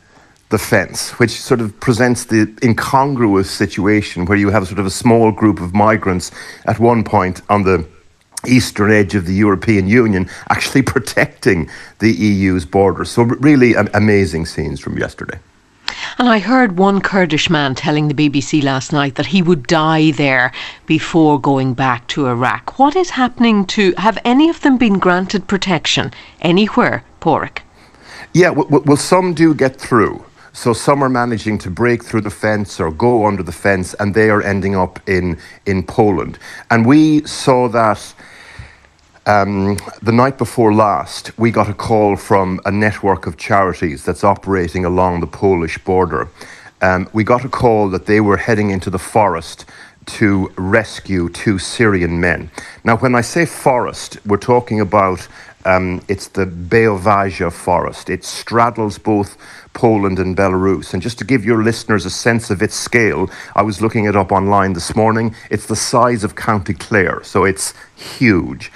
[0.51, 4.91] the fence, which sort of presents the incongruous situation where you have sort of a
[4.91, 6.33] small group of migrants
[6.67, 7.87] at one point on the
[8.47, 13.11] eastern edge of the European Union actually protecting the EU's borders.
[13.11, 15.39] So, really amazing scenes from yesterday.
[16.19, 20.11] And I heard one Kurdish man telling the BBC last night that he would die
[20.11, 20.53] there
[20.87, 22.79] before going back to Iraq.
[22.79, 27.59] What is happening to, have any of them been granted protection anywhere, Pádraig?
[28.33, 30.25] Yeah, well, some do get through.
[30.53, 34.15] So some are managing to break through the fence or go under the fence, and
[34.15, 36.39] they are ending up in in Poland.
[36.71, 38.15] And we saw that.
[39.27, 44.25] Um, the night before last, we got a call from a network of charities that's
[44.25, 46.29] operating along the Polish border.
[46.83, 49.67] Um, we got a call that they were heading into the forest
[50.07, 52.51] to rescue two Syrian men.
[52.83, 55.29] Now, when I say forest, we're talking about
[55.65, 58.11] um, it's the Białowieża forest.
[58.11, 59.37] It straddles both
[59.73, 60.95] Poland and Belarus.
[60.95, 64.17] And just to give your listeners a sense of its scale, I was looking it
[64.17, 65.35] up online this morning.
[65.51, 68.73] It's the size of County Clare, so it's huge.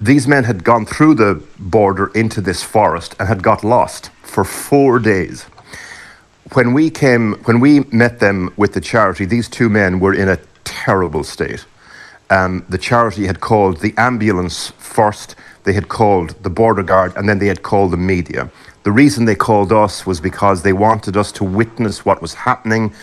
[0.00, 4.44] These men had gone through the border into this forest and had got lost for
[4.44, 5.44] four days.
[6.52, 10.28] When we came, when we met them with the charity, these two men were in
[10.28, 11.66] a terrible state.
[12.30, 15.34] Um, the charity had called the ambulance first,
[15.68, 18.50] they had called the border guard, and then they had called the media.
[18.84, 22.94] The reason they called us was because they wanted us to witness what was happening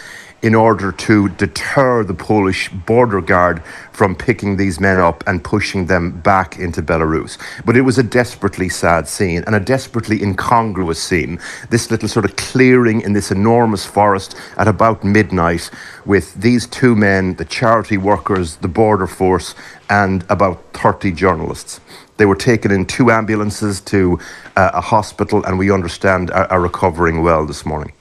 [0.45, 5.87] in order to deter the Polish border guard from picking these men up and pushing
[5.87, 7.39] them back into Belarus.
[7.65, 11.39] But it was a desperately sad scene and a desperately incongruous scene.
[11.71, 15.71] This little sort of clearing in this enormous forest at about midnight
[16.05, 19.55] with these two men, the charity workers, the border force,
[19.89, 21.79] and about 30 journalists.
[22.17, 24.19] They were taken in two ambulances to
[24.55, 27.94] uh, a hospital, and we understand are, are recovering well this morning.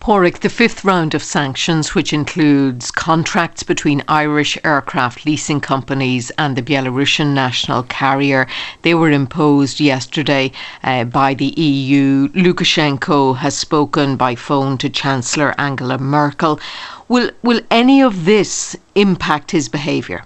[0.00, 6.54] Pádraig, the fifth round of sanctions, which includes contracts between Irish aircraft leasing companies and
[6.54, 8.46] the Belarusian national carrier,
[8.82, 10.52] they were imposed yesterday
[10.84, 12.28] uh, by the EU.
[12.28, 16.60] Lukashenko has spoken by phone to Chancellor Angela Merkel.
[17.08, 20.22] Will, will any of this impact his behaviour?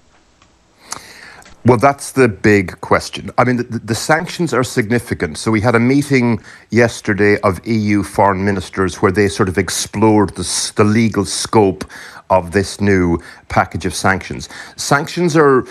[1.65, 3.31] Well, that's the big question.
[3.39, 5.39] I mean, the, the, sanctions are significant.
[5.39, 10.31] So, we had a meeting yesterday of EU foreign ministers where they sort of explored
[10.31, 11.85] the, the legal scope
[12.31, 14.49] of this new package of sanctions.
[14.75, 15.65] Sanctions are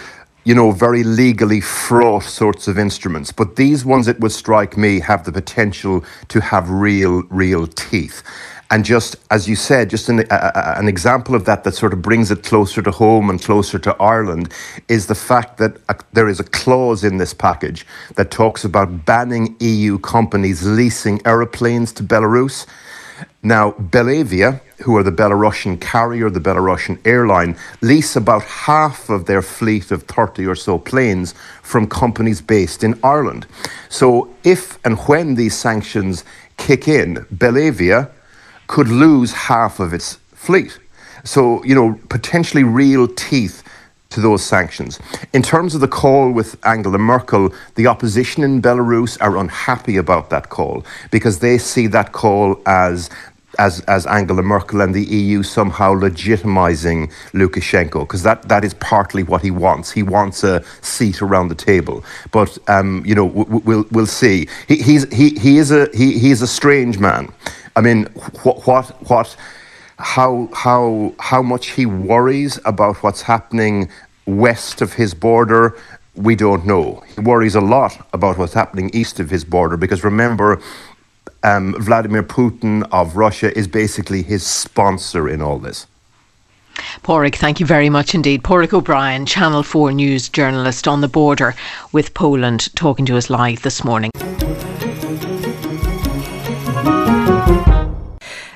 [0.44, 3.32] you know, very legally fraught sorts of instruments.
[3.32, 8.24] But these ones, it would strike me, have the potential to have real, real teeth.
[8.72, 12.02] And just as you said, just an, a, an example of that that sort of
[12.02, 14.54] brings it closer to home and closer to Ireland
[14.88, 19.06] is the fact that a, there is a clause in this package that talks about
[19.06, 22.66] banning EU companies leasing aeroplanes to Belarus.
[23.44, 29.42] Now, Belavia, who are the Belarusian carrier, the Belarusian airline, lease about half of their
[29.42, 33.48] fleet of 30 or so planes from companies based in Ireland.
[33.90, 36.24] So, if and when these sanctions
[36.56, 38.12] kick in, Belavia
[38.72, 40.80] could lose half of its fleet.
[41.26, 43.64] So, you know, potentially real teeth
[44.12, 45.00] to those sanctions.
[45.34, 50.30] In terms of the call with Angela Merkel, the opposition in Belarus are unhappy about
[50.30, 53.10] that call because they see that call as
[53.60, 59.24] as, as Angela Merkel and the EU somehow legitimizing Lukashenko, because that, that is partly
[59.24, 59.92] what he wants.
[59.92, 62.04] He wants a seat around the table.
[62.32, 64.48] But um, you know, we'll we'll see.
[64.70, 67.32] He, he's he, he is a he, he is a strange man.
[67.82, 68.06] I mean,
[68.44, 69.36] what, what, what,
[69.98, 73.90] how, how, how much he worries about what's happening
[74.28, 75.76] west of his border,
[76.14, 77.04] we don't know.
[77.16, 80.62] He worries a lot about what's happening east of his border because remember,
[81.42, 85.88] um, Vladimir Putin of Russia is basically his sponsor in all this.
[87.04, 88.44] Pádraig, thank you very much indeed.
[88.44, 91.56] Pádraig O'Brien, Channel 4 News journalist on the border
[91.92, 94.12] with Poland, talking to us live this morning.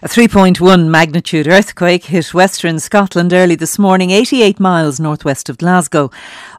[0.06, 6.12] A 3.1 magnitude earthquake hit western Scotland early this morning, 88 miles northwest of Glasgow.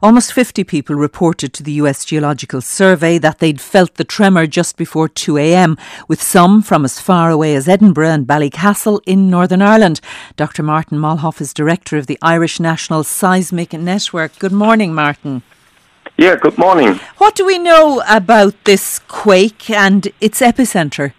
[0.03, 4.75] Almost 50 people reported to the US Geological Survey that they'd felt the tremor just
[4.75, 5.77] before 2 a.m.,
[6.09, 10.01] with some from as far away as Edinburgh and Ballycastle in Northern Ireland.
[10.35, 10.61] Dr.
[10.61, 14.37] Martin Möllhoff is director of the Irish National Seismic Network.
[14.39, 15.41] Good morning, Martin.
[16.17, 16.99] Yeah, good morning.
[17.17, 21.13] What do we know about this quake and its epicentre?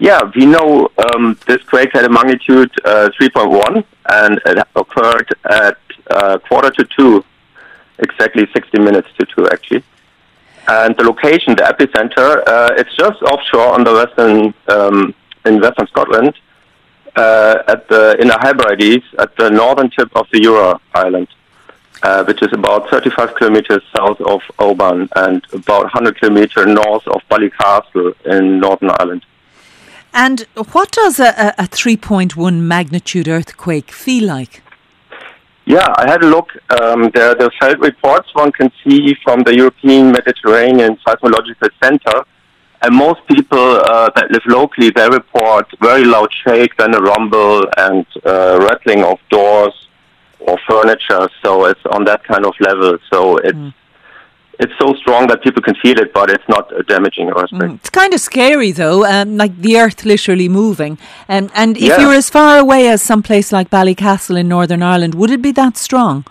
[0.00, 5.78] Yeah, we know um, this quake had a magnitude uh, 3.1 and it occurred at
[6.08, 7.24] uh, quarter to two,
[7.98, 9.82] exactly 60 minutes to two, actually.
[10.68, 15.88] And the location, the epicenter, uh, it's just offshore on the western, um, in western
[15.88, 16.34] Scotland,
[17.16, 21.26] uh, at the in the Hebrides, at the northern tip of the Jura Island,
[22.02, 27.20] uh, which is about 35 kilometers south of Oban and about 100 kilometers north of
[27.28, 29.24] Ballycastle in Northern Ireland.
[30.12, 34.62] And what does a, a 3.1 magnitude earthquake feel like?
[35.64, 36.48] Yeah, I had a look.
[36.80, 42.24] Um, the, the felt reports one can see from the European Mediterranean Seismological Center.
[42.80, 47.64] And most people uh, that live locally, they report very loud shake, then a rumble
[47.76, 49.74] and uh, rattling of doors
[50.38, 51.28] or furniture.
[51.44, 52.98] So it's on that kind of level.
[53.12, 53.74] So it's mm
[54.58, 57.70] it's so strong that people can feel it, but it's not damaging earthquake.
[57.70, 60.98] Mm, it's kind of scary though, um, like the earth literally moving.
[61.28, 62.00] Um, and if yeah.
[62.00, 65.52] you're as far away as some place like Ballycastle in Northern Ireland, would it be
[65.52, 66.24] that strong?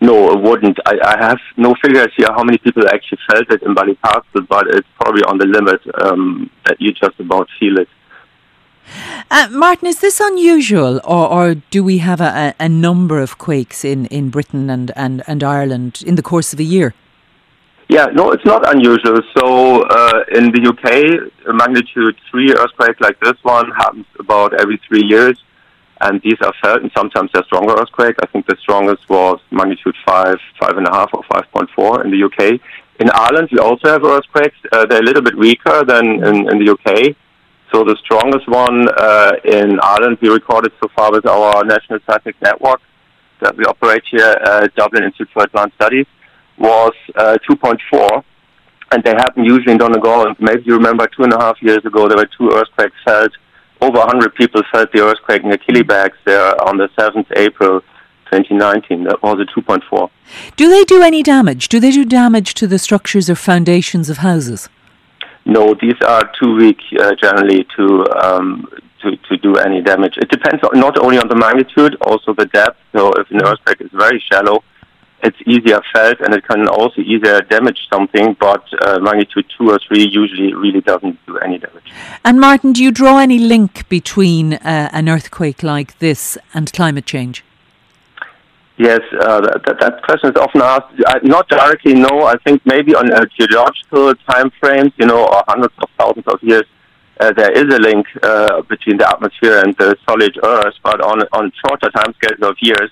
[0.00, 0.78] No, it wouldn't.
[0.86, 4.66] I, I have no figures here how many people actually felt it in Ballycastle, but
[4.68, 7.88] it's probably on the limit um, that you just about feel it.
[9.30, 13.84] Uh, Martin, is this unusual, or, or do we have a, a, number of quakes
[13.84, 16.92] in, in Britain and, and, and Ireland in the course of a year?
[17.92, 19.20] Yeah, no, it's not unusual.
[19.36, 24.80] So uh, in the UK, a magnitude three earthquake like this one happens about every
[24.88, 25.36] three years,
[26.00, 28.16] and these are felt, and sometimes they're stronger earthquake.
[28.22, 32.02] I think the strongest was magnitude five, five and a half, or five point four
[32.02, 32.58] in the UK.
[33.00, 34.56] In Ireland, we also have earthquakes.
[34.72, 37.14] Uh, they're a little bit weaker than in, in the UK.
[37.74, 42.40] So the strongest one uh, in Ireland we recorded so far with our National Seismic
[42.40, 42.80] Network
[43.42, 46.06] that we operate here at Dublin Institute for Advanced Studies
[46.62, 48.24] was uh, 2.4,
[48.92, 50.28] and they happen usually in Donegal.
[50.28, 53.32] And maybe you remember two and a half years ago, there were two earthquakes felt.
[53.80, 57.80] Over 100 people felt the earthquake in the Killybegs there on the 7th April
[58.30, 59.04] 2019.
[59.04, 60.08] That was a 2.4.
[60.56, 61.68] Do they do any damage?
[61.68, 64.68] Do they do damage to the structures or foundations of houses?
[65.44, 68.68] No, these are too weak uh, generally to, um,
[69.02, 70.16] to to do any damage.
[70.16, 72.78] It depends on, not only on the magnitude, also the depth.
[72.92, 74.62] So if an earthquake is very shallow,
[75.22, 79.78] it's easier felt and it can also easier damage something, but uh, magnitude two or
[79.86, 81.92] three usually really doesn't do any damage.
[82.24, 87.06] And Martin, do you draw any link between uh, an earthquake like this and climate
[87.06, 87.44] change?
[88.78, 90.92] Yes, uh, that, that, question is often asked.
[91.06, 92.24] I, not directly, no.
[92.24, 96.42] I think maybe on a geological time frames, you know, or hundreds of thousands of
[96.42, 96.64] years,
[97.20, 100.74] uh, there is a link uh, between the atmosphere and the solid Earth.
[100.82, 102.90] But on on shorter time scales of years,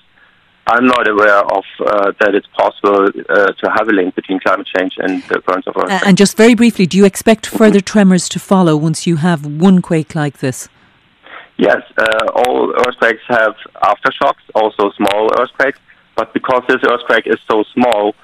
[0.67, 4.67] I'm not aware of uh, that it's possible uh, to have a link between climate
[4.77, 6.05] change and the occurrence of earthquakes.
[6.05, 9.81] and just very briefly, do you expect further tremors to follow once you have one
[9.81, 10.69] quake like this?
[11.57, 15.79] Yes, uh, all earthquakes have aftershocks, also small earthquakes.
[16.15, 18.15] But because this earthquake is so small,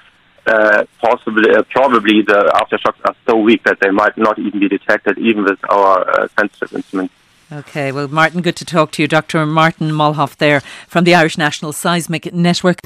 [0.46, 4.70] uh, possibly, uh, probably the aftershocks are so weak that they might not even be
[4.70, 7.14] detected, even with our uh, sensitive instruments.
[7.50, 9.08] Okay, well, Martin, good to talk to you.
[9.08, 9.46] Dr.
[9.46, 12.80] Martin Möllhoff there from the Irish National Seismic Network.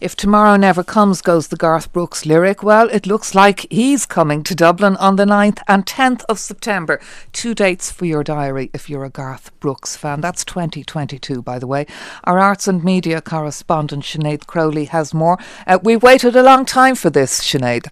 [0.00, 4.44] If Tomorrow Never Comes goes the Garth Brooks lyric, well, it looks like he's coming
[4.44, 7.00] to Dublin on the 9th and 10th of September.
[7.32, 10.20] Two dates for your diary if you're a Garth Brooks fan.
[10.20, 11.86] That's 2022, by the way.
[12.24, 15.36] Our arts and media correspondent, Sinead Crowley, has more.
[15.66, 17.88] Uh, we waited a long time for this, Sinead.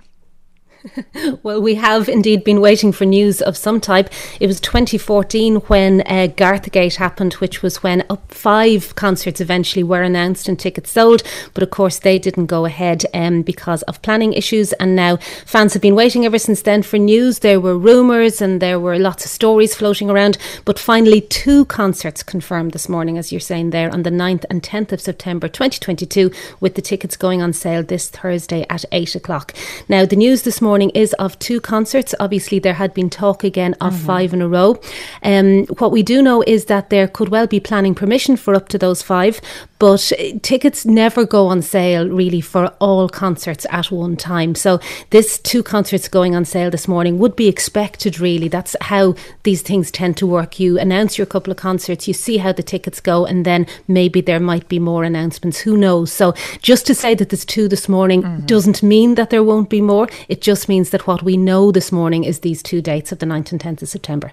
[1.43, 4.11] well, we have indeed been waiting for news of some type.
[4.41, 10.03] It was 2014 when uh, Garthgate happened, which was when up five concerts eventually were
[10.03, 11.22] announced and tickets sold.
[11.55, 14.72] But of course, they didn't go ahead um, because of planning issues.
[14.74, 15.16] And now
[15.47, 17.41] fans have been waiting ever since then for news.
[17.41, 20.37] There were rumours and there were lots of stories floating around.
[20.64, 24.62] But finally, two concerts confirmed this morning, as you're saying there, on the 9th and
[24.62, 26.30] 10th of September 2022,
[26.61, 29.55] with the tickets going on sale this Thursday at 8 o'clock.
[29.89, 32.14] Now, the news this morning morning is of two concerts.
[32.18, 34.06] Obviously, there had been talk again of mm-hmm.
[34.06, 34.80] five in a row.
[35.22, 38.70] Um, what we do know is that there could well be planning permission for up
[38.70, 39.38] to those five,
[39.83, 44.55] but uh, tickets never go on sale really for all concerts at one time.
[44.55, 44.80] So
[45.11, 48.49] this two concerts going on sale this morning would be expected really.
[48.49, 50.59] That's how these things tend to work.
[50.59, 54.20] You announce your couple of concerts, you see how the tickets go, and then maybe
[54.20, 55.59] there might be more announcements.
[55.59, 56.12] Who knows?
[56.12, 58.47] So just to say that there's two this morning mm-hmm.
[58.47, 60.09] doesn't mean that there won't be more.
[60.28, 63.18] It just just means that what we know this morning is these two dates of
[63.18, 64.33] the 9th and 10th of September.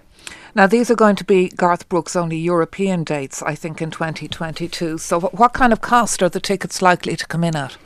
[0.56, 4.98] Now, these are going to be Garth Brooks' only European dates, I think, in 2022.
[4.98, 7.78] So, what kind of cost are the tickets likely to come in at?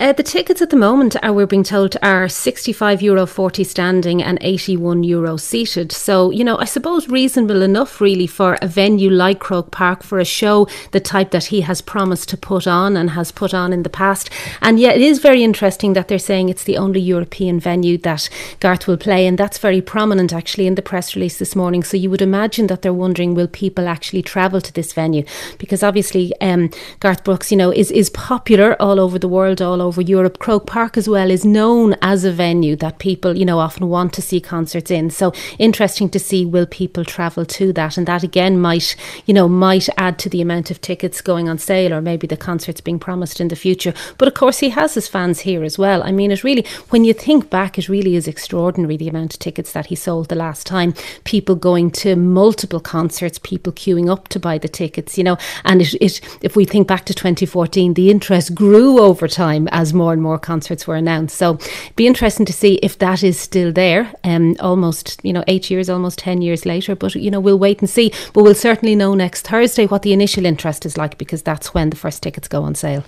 [0.00, 4.22] Uh, the tickets at the moment, are, we're being told, are 65 euro 40 standing
[4.22, 5.92] and 81 euro seated.
[5.92, 10.18] So, you know, I suppose reasonable enough really for a venue like Croke Park for
[10.18, 13.74] a show the type that he has promised to put on and has put on
[13.74, 14.30] in the past.
[14.62, 18.30] And yet it is very interesting that they're saying it's the only European venue that
[18.58, 19.26] Garth will play.
[19.26, 21.82] And that's very prominent actually in the press release this morning.
[21.82, 25.24] So you would imagine that they're wondering will people actually travel to this venue?
[25.58, 26.70] Because obviously um,
[27.00, 30.38] Garth Brooks, you know, is, is popular all over the world, all over over Europe.
[30.38, 34.12] Croke Park as well is known as a venue that people, you know, often want
[34.12, 35.10] to see concerts in.
[35.10, 38.94] So interesting to see will people travel to that, and that again might,
[39.26, 42.36] you know, might add to the amount of tickets going on sale, or maybe the
[42.36, 43.92] concerts being promised in the future.
[44.16, 46.04] But of course, he has his fans here as well.
[46.04, 49.40] I mean, it really, when you think back, it really is extraordinary the amount of
[49.40, 50.94] tickets that he sold the last time.
[51.24, 55.82] People going to multiple concerts, people queuing up to buy the tickets, you know, and
[55.82, 60.12] it, it if we think back to 2014, the interest grew over time as more
[60.12, 61.36] and more concerts were announced.
[61.36, 64.12] So it'd be interesting to see if that is still there.
[64.24, 66.94] Um, almost you know eight years, almost ten years later.
[66.94, 68.12] But you know we'll wait and see.
[68.32, 71.90] But we'll certainly know next Thursday what the initial interest is like because that's when
[71.90, 73.04] the first tickets go on sale.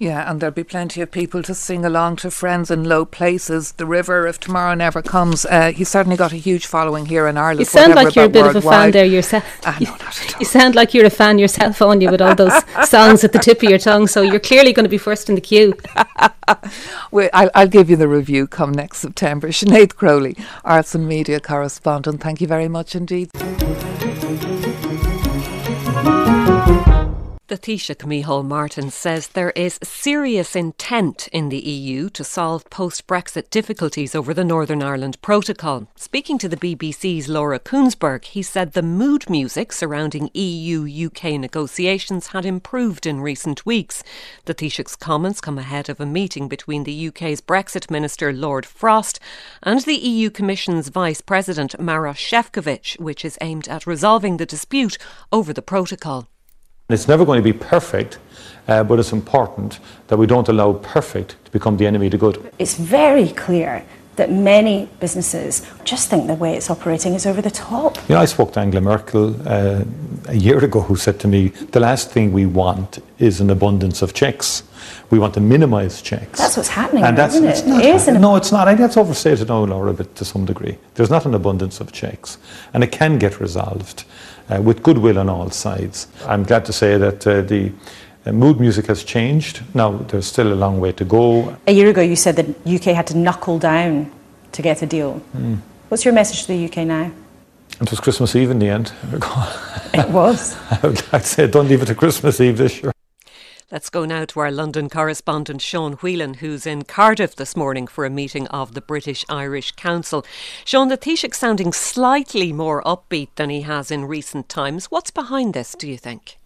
[0.00, 3.72] Yeah, and there'll be plenty of people to sing along to Friends in Low Places,
[3.72, 5.44] The River, If Tomorrow Never Comes.
[5.44, 7.58] Uh, he's certainly got a huge following here in Ireland.
[7.58, 8.56] You sound like you're a bit worldwide.
[8.56, 9.44] of a fan there yourself.
[9.64, 10.40] No, at all.
[10.40, 13.40] You sound like you're a fan yourself, on you, with all those songs at the
[13.40, 14.06] tip of your tongue.
[14.06, 15.74] So you're clearly going to be first in the queue.
[17.10, 19.48] well, I'll, I'll, give you the review come next September.
[19.58, 22.20] Sinead Crowley, Arts and Media Correspondent.
[22.20, 23.30] Thank you very much indeed.
[27.48, 33.06] The Taoiseach Micheál Martin says there is serious intent in the EU to solve post
[33.06, 35.88] Brexit difficulties over the Northern Ireland Protocol.
[35.96, 42.26] Speaking to the BBC's Laura Kuenssberg, he said the mood music surrounding EU UK negotiations
[42.26, 44.04] had improved in recent weeks.
[44.44, 49.20] The Taoiseach's comments come ahead of a meeting between the UK's Brexit Minister Lord Frost
[49.62, 54.98] and the EU Commission's Vice President Maroš Šefčovič, which is aimed at resolving the dispute
[55.32, 56.28] over the protocol.
[56.90, 58.16] It's never going to be perfect,
[58.66, 62.50] uh, but it's important that we don't allow perfect to become the enemy to good.
[62.58, 63.84] It's very clear
[64.16, 67.98] that many businesses just think the way it's operating is over the top.
[68.08, 69.84] You know, I spoke to Angela Merkel uh,
[70.28, 74.00] a year ago who said to me, the last thing we want is an abundance
[74.00, 74.62] of checks.
[75.10, 76.38] We want to minimise checks.
[76.38, 77.66] That's what's happening, and that's, isn't it?
[77.68, 78.66] Not, it is no, it's not.
[78.66, 80.78] I think that's overstated now, Laura, but to some degree.
[80.94, 82.38] There's not an abundance of checks,
[82.72, 84.04] and it can get resolved
[84.56, 86.08] with goodwill on all sides.
[86.26, 87.72] I'm glad to say that uh, the
[88.26, 89.62] uh, mood music has changed.
[89.74, 91.56] Now, there's still a long way to go.
[91.66, 94.10] A year ago, you said that UK had to knuckle down
[94.52, 95.22] to get a deal.
[95.36, 95.58] Mm.
[95.88, 97.10] What's your message to the UK now?
[97.80, 98.92] It was Christmas Eve in the end.
[99.94, 100.56] It was.
[100.70, 102.92] I would like to say, don't leave it to Christmas Eve this year.
[103.70, 108.06] Let's go now to our London correspondent Sean Whelan, who's in Cardiff this morning for
[108.06, 110.24] a meeting of the British Irish Council.
[110.64, 114.86] Sean, the Taoiseach sounding slightly more upbeat than he has in recent times.
[114.86, 116.38] What's behind this, do you think?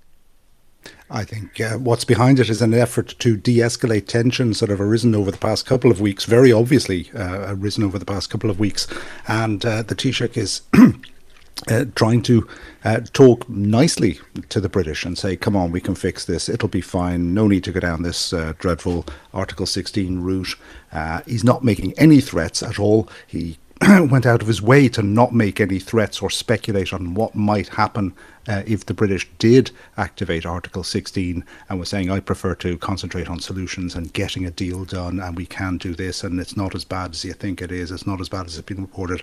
[1.08, 4.80] I think uh, what's behind it is an effort to de escalate tensions that have
[4.80, 8.50] arisen over the past couple of weeks, very obviously uh, arisen over the past couple
[8.50, 8.88] of weeks.
[9.28, 10.62] And uh, the Taoiseach is
[11.68, 12.48] uh, trying to
[12.84, 16.48] uh, talk nicely to the British and say, come on, we can fix this.
[16.48, 17.34] It'll be fine.
[17.34, 20.56] No need to go down this uh, dreadful Article 16 route.
[20.92, 23.08] Uh, he's not making any threats at all.
[23.26, 23.58] He
[24.10, 27.68] went out of his way to not make any threats or speculate on what might
[27.68, 28.14] happen
[28.48, 33.28] uh, if the British did activate Article 16 and was saying, I prefer to concentrate
[33.28, 36.74] on solutions and getting a deal done, and we can do this, and it's not
[36.74, 39.22] as bad as you think it is, it's not as bad as it's been reported.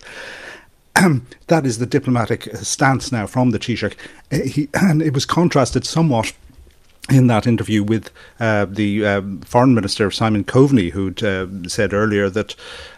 [1.48, 3.96] that is the diplomatic uh, stance now from the Taoiseach.
[4.32, 6.34] Uh, he, and it was contrasted somewhat
[7.10, 12.30] in that interview with uh, the um, foreign minister Simon Coveney, who'd uh, said earlier
[12.30, 12.56] that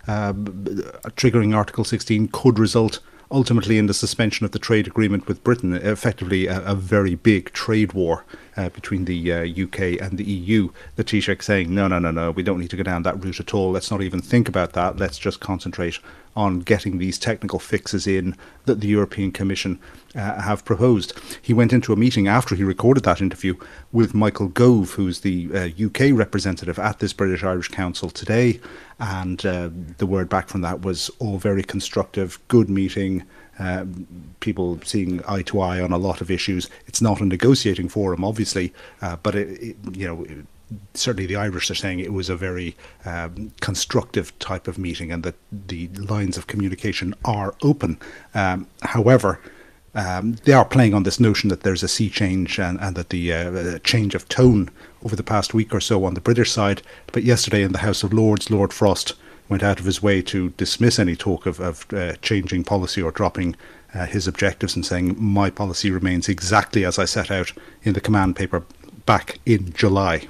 [0.08, 3.00] uh, triggering Article 16 could result
[3.32, 7.52] ultimately in the suspension of the trade agreement with Britain, effectively a, a very big
[7.54, 8.26] trade war
[8.58, 10.70] uh, between the uh, UK and the EU.
[10.98, 13.40] The Taoiseach saying, no, no, no, no, we don't need to go down that route
[13.40, 13.72] at all.
[13.72, 14.98] Let's not even think about that.
[14.98, 16.00] Let's just concentrate
[16.36, 19.80] on getting these technical fixes in that the European Commission
[20.16, 21.14] uh, have proposed.
[21.42, 23.56] He went into a meeting after he recorded that interview
[23.92, 28.60] with Michael Gove, who's the uh, UK representative at this British Irish Council today.
[29.00, 33.24] And uh, the word back from that was all very constructive, good meeting.
[33.60, 33.86] Uh,
[34.40, 36.70] people seeing eye to eye on a lot of issues.
[36.88, 40.26] It's not a negotiating forum, obviously, uh, but it, it, you know,
[40.94, 45.24] certainly the Irish are saying it was a very um, constructive type of meeting and
[45.24, 48.00] that the lines of communication are open.
[48.34, 49.40] Um, however,
[49.94, 53.10] um, they are playing on this notion that there's a sea change and, and that
[53.10, 54.70] the uh, change of tone
[55.04, 56.82] over the past week or so on the British side.
[57.12, 59.14] But yesterday in the House of Lords, Lord Frost
[59.50, 63.12] went out of his way to dismiss any talk of, of uh, changing policy or
[63.12, 63.56] dropping
[63.94, 67.52] uh, his objectives and saying my policy remains exactly as I set out
[67.84, 68.64] in the command paper
[69.06, 70.28] back in July.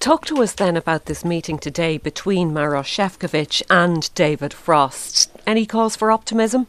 [0.00, 5.30] Talk to us then about this meeting today between Maroš Šefčovič and David Frost.
[5.46, 6.66] Any cause for optimism?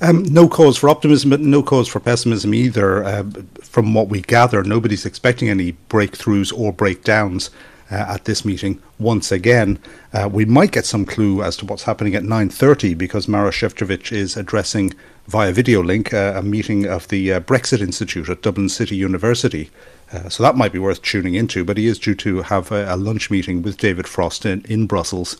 [0.00, 3.04] Um, no cause for optimism, but no cause for pessimism either.
[3.04, 3.24] Uh,
[3.62, 7.50] from what we gather, nobody's expecting any breakthroughs or breakdowns
[7.92, 8.82] uh, at this meeting.
[8.98, 9.78] Once again,
[10.12, 14.10] uh, we might get some clue as to what's happening at 9:30 because Maroš Šefčovič
[14.10, 14.92] is addressing
[15.28, 19.70] via video link uh, a meeting of the uh, Brexit Institute at Dublin City University.
[20.12, 21.64] Uh, so that might be worth tuning into.
[21.64, 24.86] But he is due to have a, a lunch meeting with David Frost in, in
[24.86, 25.36] Brussels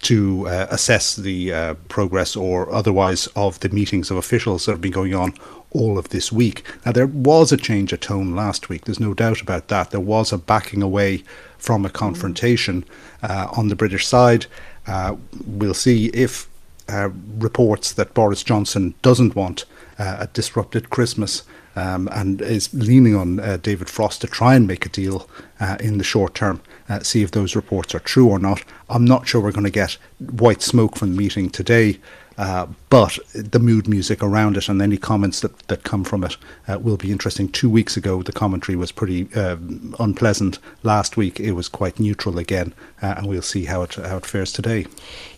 [0.00, 4.80] to uh, assess the uh, progress or otherwise of the meetings of officials that have
[4.80, 5.32] been going on
[5.70, 6.66] all of this week.
[6.84, 8.84] Now, there was a change of tone last week.
[8.84, 9.90] There's no doubt about that.
[9.90, 11.24] There was a backing away
[11.56, 12.84] from a confrontation
[13.22, 14.46] uh, on the British side.
[14.86, 16.48] Uh, we'll see if
[16.88, 19.64] uh, reports that Boris Johnson doesn't want
[19.98, 21.44] a disrupted Christmas
[21.76, 25.28] um, and is leaning on uh, David Frost to try and make a deal
[25.60, 26.60] uh, in the short term.
[26.88, 28.64] Uh, see if those reports are true or not.
[28.88, 31.98] I'm not sure we're going to get white smoke from the meeting today,
[32.42, 36.36] uh, but the mood music around it and any comments that, that come from it
[36.66, 37.48] uh, will be interesting.
[37.48, 39.56] Two weeks ago, the commentary was pretty uh,
[40.00, 40.58] unpleasant.
[40.82, 44.26] Last week, it was quite neutral again, uh, and we'll see how it how it
[44.26, 44.86] fares today.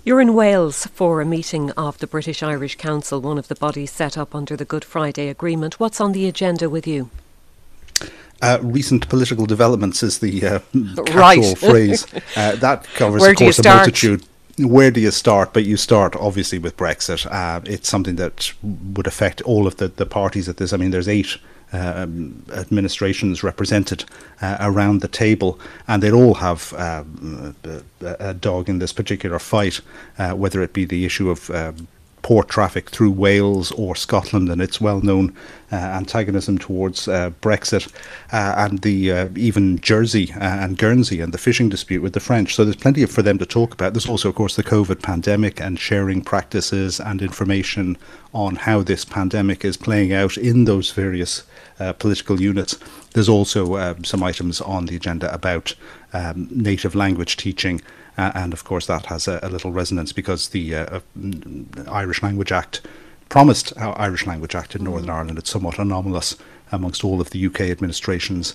[0.02, 3.90] You're in Wales for a meeting of the British Irish Council, one of the bodies
[3.90, 5.78] set up under the Good Friday Agreement.
[5.78, 7.10] What's on the agenda with you?
[8.40, 10.58] Uh, recent political developments is the uh,
[11.12, 11.58] right.
[11.58, 12.06] phrase.
[12.36, 14.24] Uh, that covers, of course, a multitude
[14.58, 15.52] where do you start?
[15.52, 17.26] But you start obviously with Brexit.
[17.30, 20.72] Uh, it's something that would affect all of the, the parties at this.
[20.72, 21.38] I mean, there's eight
[21.72, 24.04] um, administrations represented
[24.40, 27.02] uh, around the table, and they'd all have uh,
[27.64, 29.80] a, a, dog in this particular fight,
[30.18, 31.50] uh, whether it be the issue of
[32.24, 35.36] port traffic through Wales or Scotland and its well-known
[35.70, 37.92] uh, antagonism towards uh, Brexit,
[38.32, 42.20] uh, and the uh, even Jersey uh, and Guernsey and the fishing dispute with the
[42.20, 42.54] French.
[42.54, 43.92] So there's plenty for them to talk about.
[43.92, 47.98] There's also, of course, the COVID pandemic and sharing practices and information
[48.32, 51.44] on how this pandemic is playing out in those various
[51.98, 52.78] political units.
[53.12, 55.74] There's also um, some items on the agenda about
[56.12, 57.82] um, native language teaching.
[58.16, 62.22] Uh, and of course, that has a, a little resonance because the uh, uh, Irish
[62.22, 62.82] Language Act
[63.28, 65.38] promised our Irish Language Act in Northern Ireland.
[65.38, 66.36] It's somewhat anomalous
[66.70, 68.54] amongst all of the UK administrations.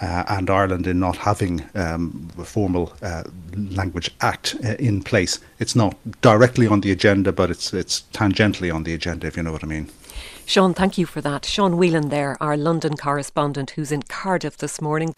[0.00, 3.24] uh, and Ireland in not having um, a formal uh,
[3.56, 5.40] language act uh, in place.
[5.58, 9.42] It's not directly on the agenda, but it's it's tangentially on the agenda, if you
[9.42, 9.88] know what I mean.
[10.44, 11.44] Sean, thank you for that.
[11.44, 15.12] Sean Whelan there, our London correspondent who's in Cardiff this morning.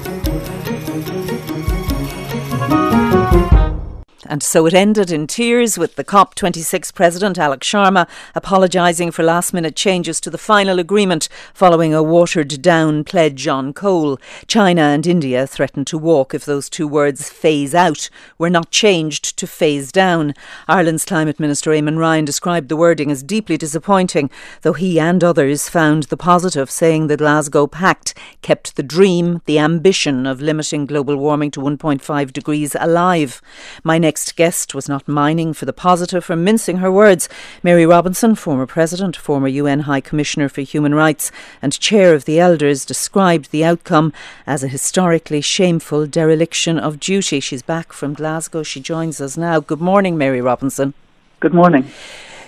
[4.30, 9.54] And so it ended in tears with the COP26 President Alok Sharma apologising for last
[9.54, 14.18] minute changes to the final agreement following a watered down pledge on coal.
[14.46, 19.38] China and India threatened to walk if those two words phase out were not changed
[19.38, 20.34] to phase down.
[20.68, 24.28] Ireland's Climate Minister Eamon Ryan described the wording as deeply disappointing,
[24.60, 28.12] though he and others found the positive, saying the Glasgow Pact
[28.42, 33.40] kept the dream, the ambition of limiting global warming to 1.5 degrees alive.
[33.82, 37.28] My next next guest was not mining for the positive for mincing her words.
[37.62, 41.30] Mary Robinson, former president, former UN High Commissioner for Human Rights,
[41.62, 44.12] and chair of the Elders, described the outcome
[44.44, 47.38] as a historically shameful dereliction of duty.
[47.38, 48.64] She's back from Glasgow.
[48.64, 49.60] She joins us now.
[49.60, 50.94] Good morning, Mary Robinson.
[51.38, 51.84] Good morning.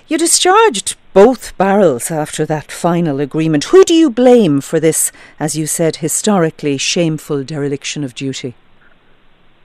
[0.08, 3.70] You discharged both barrels after that final agreement.
[3.70, 8.56] Who do you blame for this, as you said, historically shameful dereliction of duty?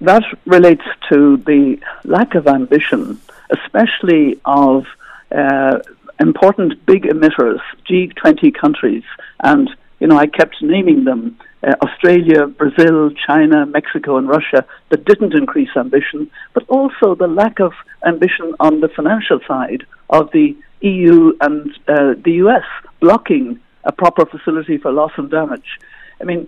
[0.01, 3.19] That relates to the lack of ambition,
[3.49, 4.85] especially of
[5.31, 5.79] uh,
[6.19, 9.03] important big emitters, G20 countries,
[9.41, 9.69] and
[9.99, 15.33] you know I kept naming them: uh, Australia, Brazil, China, Mexico, and Russia that didn't
[15.33, 17.73] increase ambition, but also the lack of
[18.05, 22.63] ambition on the financial side of the EU and uh, the US
[22.99, 25.79] blocking a proper facility for loss and damage.
[26.19, 26.47] I mean,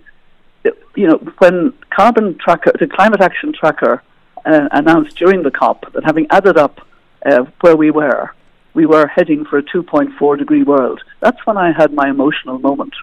[0.63, 4.03] you know, when carbon tracker, the climate action tracker
[4.45, 6.85] uh, announced during the COP that having added up
[7.25, 8.31] uh, where we were,
[8.73, 11.01] we were heading for a 2.4 degree world.
[11.19, 12.93] That's when I had my emotional moment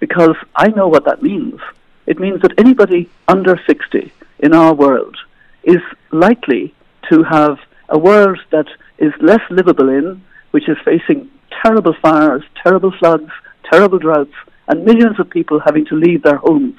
[0.00, 1.60] because I know what that means.
[2.06, 5.16] It means that anybody under 60 in our world
[5.64, 5.82] is
[6.12, 6.74] likely
[7.10, 8.66] to have a world that
[8.98, 11.30] is less livable in, which is facing
[11.62, 13.30] terrible fires, terrible floods,
[13.70, 14.34] terrible droughts,
[14.68, 16.78] and millions of people having to leave their homes.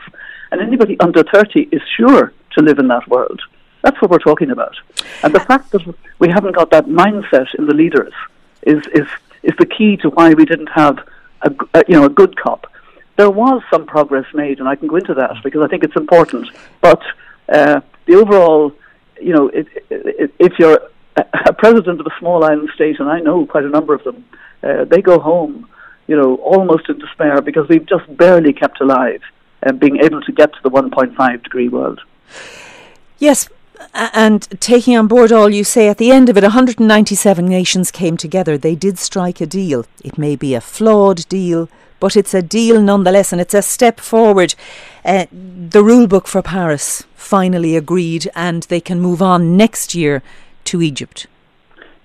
[0.51, 3.41] And anybody under 30 is sure to live in that world.
[3.83, 4.75] That's what we're talking about.
[5.23, 8.13] And the fact that we haven't got that mindset in the leaders
[8.63, 9.07] is, is,
[9.43, 10.99] is the key to why we didn't have
[11.41, 12.67] a, a, you know, a good COP.
[13.15, 15.95] There was some progress made, and I can go into that because I think it's
[15.95, 16.49] important.
[16.81, 17.01] But
[17.49, 18.73] uh, the overall,
[19.19, 20.79] you know, it, it, if you're
[21.15, 24.25] a president of a small island state, and I know quite a number of them,
[24.63, 25.67] uh, they go home,
[26.07, 29.21] you know, almost in despair because we've just barely kept alive
[29.61, 32.01] and being able to get to the 1.5 degree world.
[33.19, 33.49] Yes,
[33.93, 38.17] and taking on board all you say, at the end of it, 197 nations came
[38.17, 38.57] together.
[38.57, 39.85] They did strike a deal.
[40.03, 43.99] It may be a flawed deal, but it's a deal nonetheless, and it's a step
[43.99, 44.55] forward.
[45.03, 50.21] Uh, the rule book for Paris finally agreed, and they can move on next year
[50.65, 51.27] to Egypt.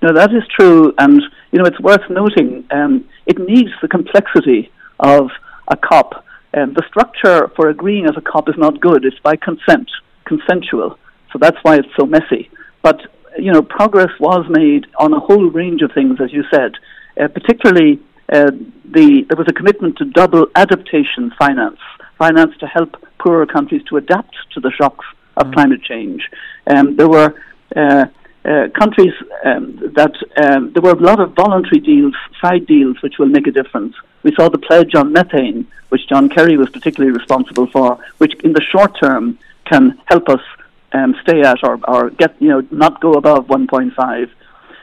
[0.01, 1.23] No, that is true, and
[1.53, 2.65] you know it's worth noting.
[2.71, 4.71] Um, it needs the complexity
[5.01, 5.31] of
[5.69, 9.05] a COP um, the structure for agreeing as a COP is not good.
[9.05, 9.91] It's by consent,
[10.25, 10.99] consensual.
[11.33, 12.51] So that's why it's so messy.
[12.83, 13.01] But
[13.39, 16.73] you know, progress was made on a whole range of things, as you said.
[17.19, 18.01] Uh, particularly,
[18.31, 18.51] uh,
[18.85, 21.81] the there was a commitment to double adaptation finance,
[22.19, 25.07] finance to help poorer countries to adapt to the shocks
[25.39, 25.55] of mm.
[25.55, 26.29] climate change.
[26.67, 27.35] Um, there were
[27.75, 28.07] uh,
[28.45, 29.13] uh, countries
[29.45, 33.47] um, that um, there were a lot of voluntary deals, side deals, which will make
[33.47, 33.95] a difference.
[34.23, 38.53] We saw the pledge on methane, which John Kerry was particularly responsible for, which in
[38.53, 40.41] the short term can help us
[40.93, 44.31] um, stay at or, or get you know not go above 1.5.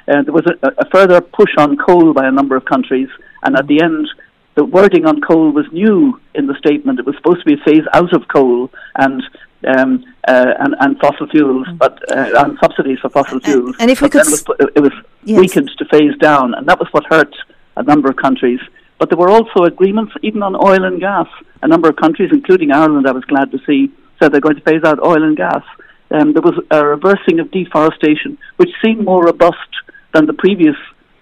[0.08, 3.10] Uh, there was a, a further push on coal by a number of countries,
[3.44, 4.08] and at the end,
[4.56, 7.00] the wording on coal was new in the statement.
[7.00, 9.22] It was supposed to be a phase out of coal, and
[9.68, 11.78] um, uh, and, and fossil fuels, mm.
[11.78, 13.76] but uh, and subsidies for fossil fuels.
[13.80, 14.46] And if we could, it was,
[14.76, 14.94] it was
[15.24, 15.40] yes.
[15.40, 17.36] weakened to phase down, and that was what hurt
[17.78, 18.60] a number of countries.
[18.98, 21.28] But there were also agreements, even on oil and gas.
[21.62, 24.62] A number of countries, including Ireland, I was glad to see, said they're going to
[24.62, 25.64] phase out oil and gas.
[26.12, 29.70] Um, there was a reversing of deforestation, which seemed more robust
[30.14, 30.76] than the previous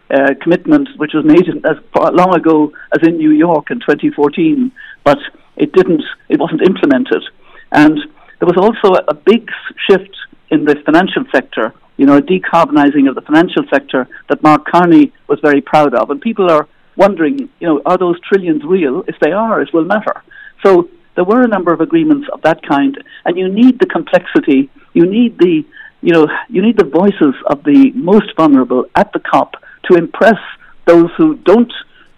[0.10, 1.78] uh, commitment, which was made as
[2.14, 4.72] long ago as in New York in 2014,
[5.04, 5.20] but
[5.58, 7.24] it didn't, it wasn't implemented.
[7.72, 8.00] And
[8.40, 9.50] there was also a, a big
[9.90, 10.16] shift
[10.50, 15.12] in the financial sector, you know, a decarbonising of the financial sector that Mark Carney
[15.28, 16.10] was very proud of.
[16.10, 19.04] And people are wondering, you know, are those trillions real?
[19.08, 20.22] If they are, it will matter.
[20.66, 24.70] So there were a number of agreements of that kind, and you need the complexity,
[24.94, 25.66] you need the,
[26.02, 29.56] you know, you need the voices of the most vulnerable at the COP
[29.90, 30.40] to impress
[30.86, 31.74] those who don't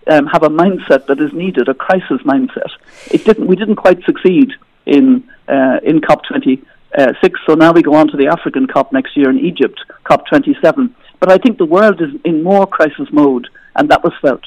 [0.08, 2.72] um, have a mindset that is needed, a crisis mindset.
[3.12, 3.48] It didn't.
[3.48, 4.52] We didn't quite succeed
[4.90, 7.34] in uh, in COP26.
[7.48, 10.94] So now we go on to the African COP next year in Egypt, COP27.
[11.20, 14.44] But I think the world is in more crisis mode, and that was felt.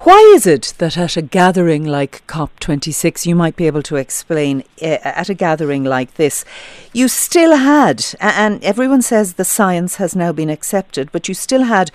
[0.00, 4.64] Why is it that at a gathering like COP26, you might be able to explain,
[4.82, 6.44] uh, at a gathering like this,
[6.92, 11.64] you still had, and everyone says the science has now been accepted, but you still
[11.64, 11.90] had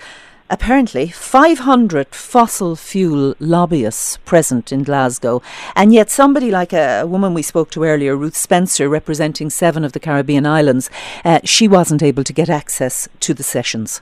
[0.54, 5.42] apparently 500 fossil fuel lobbyists present in Glasgow.
[5.74, 9.84] And yet, somebody like a, a, woman we spoke to earlier, Ruth Spencer, representing seven
[9.84, 10.90] of the Caribbean islands,
[11.24, 14.00] uh, she wasn't able to get access to the sessions.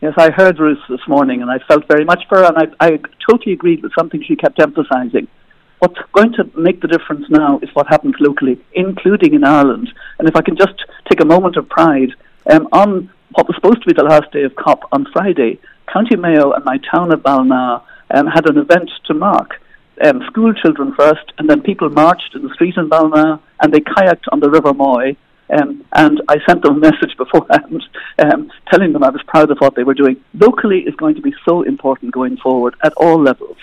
[0.00, 2.86] Yes, I heard Ruth this morning and I felt very much for her, and I,
[2.86, 5.26] I totally agreed with something she kept emphasising.
[5.80, 9.92] What's going to make the difference now is what happens locally, including in Ireland.
[10.20, 10.78] And if I can just
[11.10, 12.10] take a moment of pride,
[12.48, 15.60] um, on what was supposed to be the last day of COP on Friday,
[15.92, 19.60] County Mayo and my town of Ballina um, had an event to mark
[20.02, 23.80] um, school children first, and then people marched in the street in Ballina, and they
[23.80, 25.16] kayaked on the River Moy.
[25.50, 27.82] Um, and I sent them a message beforehand
[28.18, 30.16] um, telling them I was proud of what they were doing.
[30.34, 33.58] Locally is going to be so important going forward at all levels.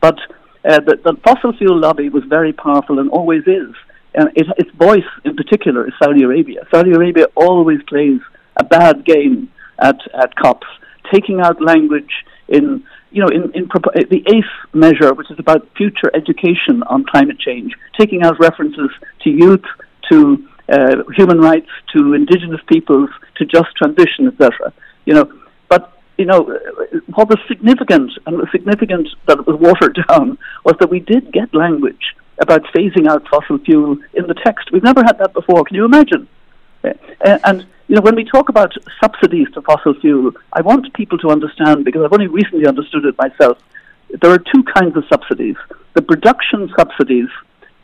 [0.00, 0.18] But
[0.64, 3.74] uh, the, the, fossil fuel lobby was very powerful and always is.
[4.14, 6.66] And it, its voice in particular is Saudi Arabia.
[6.70, 8.20] Saudi Arabia always plays
[8.60, 10.66] a bad game at, at COPs
[11.12, 12.12] taking out language
[12.48, 13.68] in you know, in, in
[14.08, 18.90] the ACE measure, which is about future education on climate change, taking out references
[19.22, 19.64] to youth,
[20.10, 24.72] to uh, human rights, to indigenous peoples, to just transition, etc.
[25.06, 25.32] You know,
[25.68, 26.56] but you know,
[27.14, 31.32] what was significant and was significant that it was watered down was that we did
[31.32, 34.70] get language about phasing out fossil fuel in the text.
[34.72, 35.64] We've never had that before.
[35.64, 36.28] Can you imagine?
[36.84, 36.92] Uh,
[37.44, 38.72] and you know, when we talk about
[39.02, 43.18] subsidies to fossil fuel, I want people to understand, because I've only recently understood it
[43.18, 43.58] myself,
[44.22, 45.56] there are two kinds of subsidies.
[45.94, 47.26] The production subsidies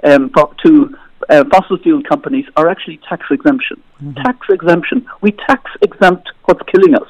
[0.04, 0.30] um,
[0.62, 0.96] to
[1.28, 3.82] uh, fossil fuel companies are actually tax exemption.
[4.00, 4.22] Mm-hmm.
[4.22, 5.08] Tax exemption.
[5.22, 7.08] We tax exempt what's killing us.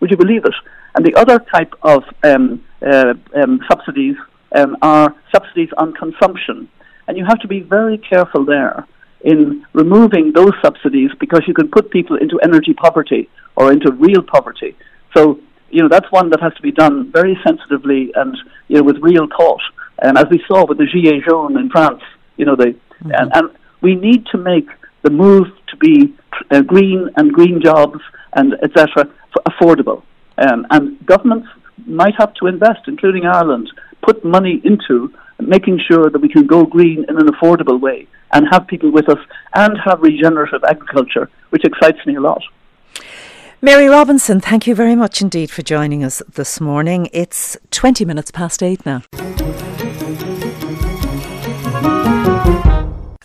[0.00, 0.54] Would you believe it?
[0.94, 4.16] And the other type of um, uh, um, subsidies
[4.56, 6.70] um, are subsidies on consumption.
[7.06, 8.86] And you have to be very careful there
[9.24, 14.22] in removing those subsidies because you can put people into energy poverty or into real
[14.22, 14.76] poverty.
[15.16, 15.38] So,
[15.70, 18.36] you know, that's one that has to be done very sensitively and,
[18.68, 19.62] you know, with real thought.
[20.02, 22.02] And as we saw with the Gilets jaunes in France,
[22.36, 23.10] you know, they, mm-hmm.
[23.12, 23.50] and, and
[23.80, 24.68] we need to make
[25.02, 26.14] the move to be
[26.50, 28.00] uh, green and green jobs
[28.34, 29.10] and et etc.
[29.48, 30.02] affordable.
[30.38, 31.48] Um, and governments
[31.86, 33.70] might have to invest, including Ireland,
[34.02, 38.46] put money into making sure that we can go green in an affordable way and
[38.50, 39.18] have people with us
[39.54, 42.42] and have regenerative agriculture, which excites me a lot.
[43.60, 47.08] Mary Robinson, thank you very much indeed for joining us this morning.
[47.12, 49.02] It's 20 minutes past eight now.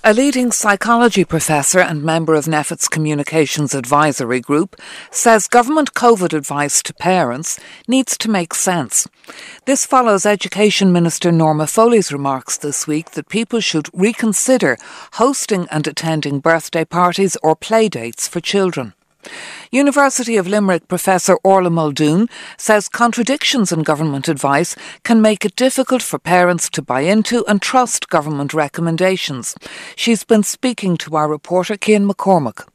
[0.08, 4.78] A leading psychology professor and member of NPHET's Communications Advisory Group
[5.12, 9.06] says government COVID advice to parents needs to make sense.
[9.66, 14.78] This follows Education Minister Norma Foley's remarks this week that people should reconsider
[15.16, 18.94] hosting and attending birthday parties or playdates for children.
[19.72, 26.02] University of Limerick professor Orla Muldoon says contradictions in government advice can make it difficult
[26.02, 29.56] for parents to buy into and trust government recommendations.
[29.96, 32.68] She's been speaking to our reporter Cian McCormack.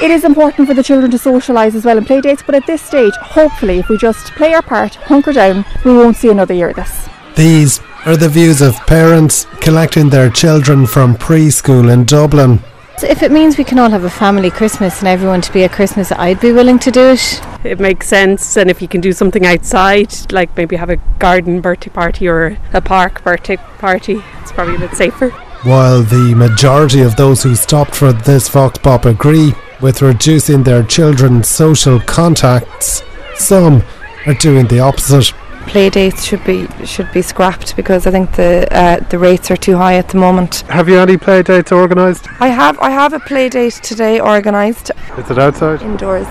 [0.00, 2.66] It is important for the children to socialise as well and play dates, but at
[2.66, 6.54] this stage, hopefully, if we just play our part, hunker down, we won't see another
[6.54, 7.08] year of this.
[7.34, 12.60] These are the views of parents collecting their children from preschool in Dublin.
[13.00, 15.70] If it means we can all have a family Christmas and everyone to be at
[15.70, 17.40] Christmas, I'd be willing to do it.
[17.64, 21.60] It makes sense, and if you can do something outside, like maybe have a garden
[21.60, 25.30] birthday party or a park birthday party, it's probably a bit safer.
[25.62, 30.82] While the majority of those who stopped for this Vox Pop agree with reducing their
[30.82, 33.02] children's social contacts,
[33.36, 33.84] some
[34.26, 35.32] are doing the opposite
[35.68, 39.56] play dates should be should be scrapped because I think the uh, the rates are
[39.56, 40.62] too high at the moment.
[40.62, 42.26] Have you any play dates organised?
[42.40, 44.90] I have I have a play date today organised.
[45.18, 45.82] Is it outside?
[45.82, 46.26] Indoors.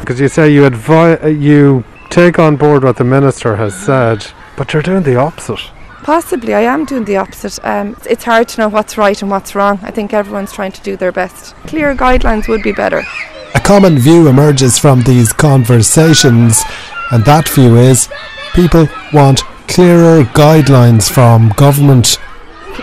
[0.00, 4.26] Because you say you advise you take on board what the minister has said,
[4.56, 5.60] but you're doing the opposite.
[6.02, 7.62] Possibly, I am doing the opposite.
[7.62, 9.78] Um, it's hard to know what's right and what's wrong.
[9.82, 11.54] I think everyone's trying to do their best.
[11.66, 13.02] Clear guidelines would be better.
[13.54, 16.62] A common view emerges from these conversations,
[17.10, 18.08] and that view is
[18.54, 22.18] people want clearer guidelines from government.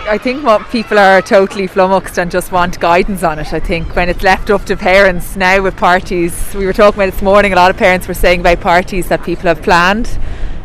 [0.06, 3.52] I think what people are totally flummoxed and just want guidance on it.
[3.52, 7.12] I think when it's left up to parents now with parties, we were talking about
[7.12, 10.18] this morning, a lot of parents were saying about parties that people have planned,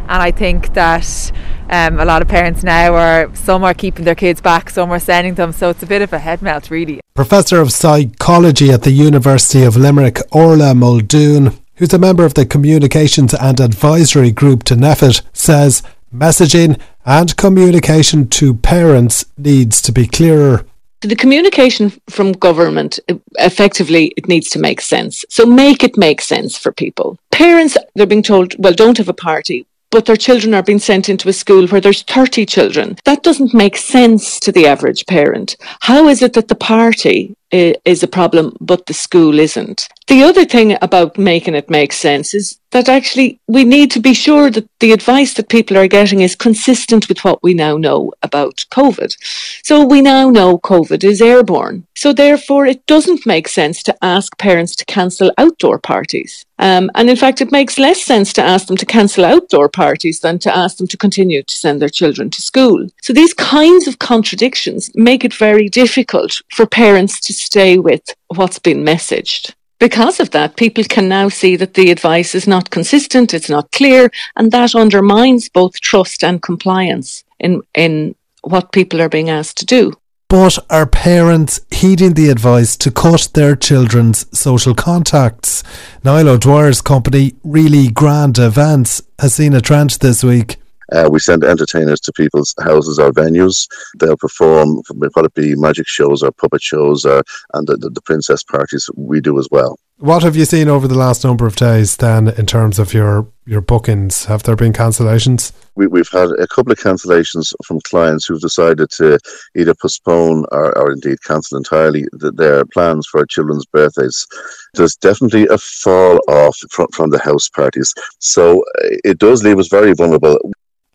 [0.07, 1.31] and I think that
[1.69, 4.99] Um, a lot of parents now are some are keeping their kids back, some are
[4.99, 6.99] sending them, so it's a bit of a head melt, really.
[7.15, 12.45] Professor of Psychology at the University of Limerick, Orla Muldoon, who's a member of the
[12.45, 15.81] Communications and Advisory Group to NPHET, says
[16.13, 20.65] messaging and communication to parents needs to be clearer.
[21.01, 22.99] The communication from government,
[23.33, 25.25] effectively, it needs to make sense.
[25.29, 27.17] So make it make sense for people.
[27.31, 31.07] Parents, they're being told, well, don't have a party but their children are being sent
[31.07, 32.97] into a school where there's 30 children.
[33.05, 35.55] That doesn't make sense to the average parent.
[35.81, 39.87] How is it that the party eh, is a problem, but the school isn't?
[40.07, 44.13] The other thing about making it make sense is that actually we need to be
[44.13, 48.11] sure that the advice that people are getting is consistent with what we now know
[48.21, 49.15] about COVID.
[49.63, 51.87] So we now know COVID is airborne.
[51.95, 56.45] So therefore, it doesn't make sense to ask parents to cancel outdoor parties.
[56.59, 60.19] Um, and in fact, it makes less sense to ask them to cancel outdoor parties
[60.19, 62.87] than to ask them to continue to send their children to school.
[63.01, 68.59] So these kinds of contradictions make it very difficult for parents to stay with what's
[68.59, 69.53] been messaged
[69.83, 73.69] because of that, people can now see that the advice is not consistent, it's not
[73.73, 79.57] clear, and that undermines both trust and compliance in, in what people are being asked
[79.57, 79.91] to do.
[80.29, 85.65] But are parents heeding the advice to cut their children's social contacts?
[86.01, 90.55] Niall O'Dwyer's company, Really Grand Events, has seen a trend this week.
[90.93, 93.67] Uh, we send entertainers to people's houses or venues.
[93.99, 97.23] They'll perform, whether it be magic shows or puppet shows, or,
[97.53, 99.79] and the, the, princess parties we do as well.
[99.97, 103.27] What have you seen over the last number of days then in terms of your,
[103.45, 104.25] your bookings?
[104.25, 105.53] Have there been cancellations?
[105.75, 109.17] We, we've had a couple of cancellations from clients who've decided to
[109.55, 114.27] either postpone or, or indeed cancel entirely the, their plans for children's birthdays.
[114.73, 117.93] There's definitely a fall off from, from the house parties.
[118.19, 120.37] So uh, it does leave us very vulnerable.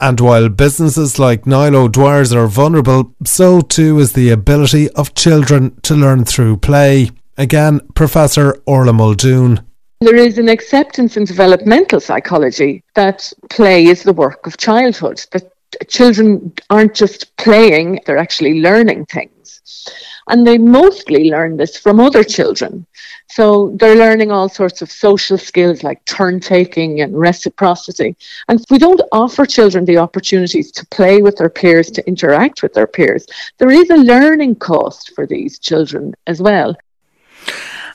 [0.00, 5.74] And while businesses like Niall O'Dwyer's are vulnerable, so too is the ability of children
[5.82, 7.10] to learn through play.
[7.36, 9.60] Again, Professor Orla Muldoon.
[10.00, 15.52] There is an acceptance in developmental psychology that play is the work of childhood, that
[15.88, 19.88] children aren't just playing, they're actually learning things.
[20.28, 22.86] And they mostly learn this from other children.
[23.30, 28.16] So they're learning all sorts of social skills like turn taking and reciprocity.
[28.48, 32.62] And if we don't offer children the opportunities to play with their peers, to interact
[32.62, 33.26] with their peers,
[33.58, 36.76] there is a learning cost for these children as well.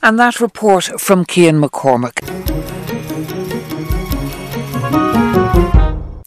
[0.02, 2.20] And that report from Cian McCormack.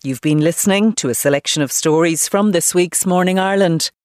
[0.03, 3.91] You've been listening to a selection of stories from this week's Morning Ireland.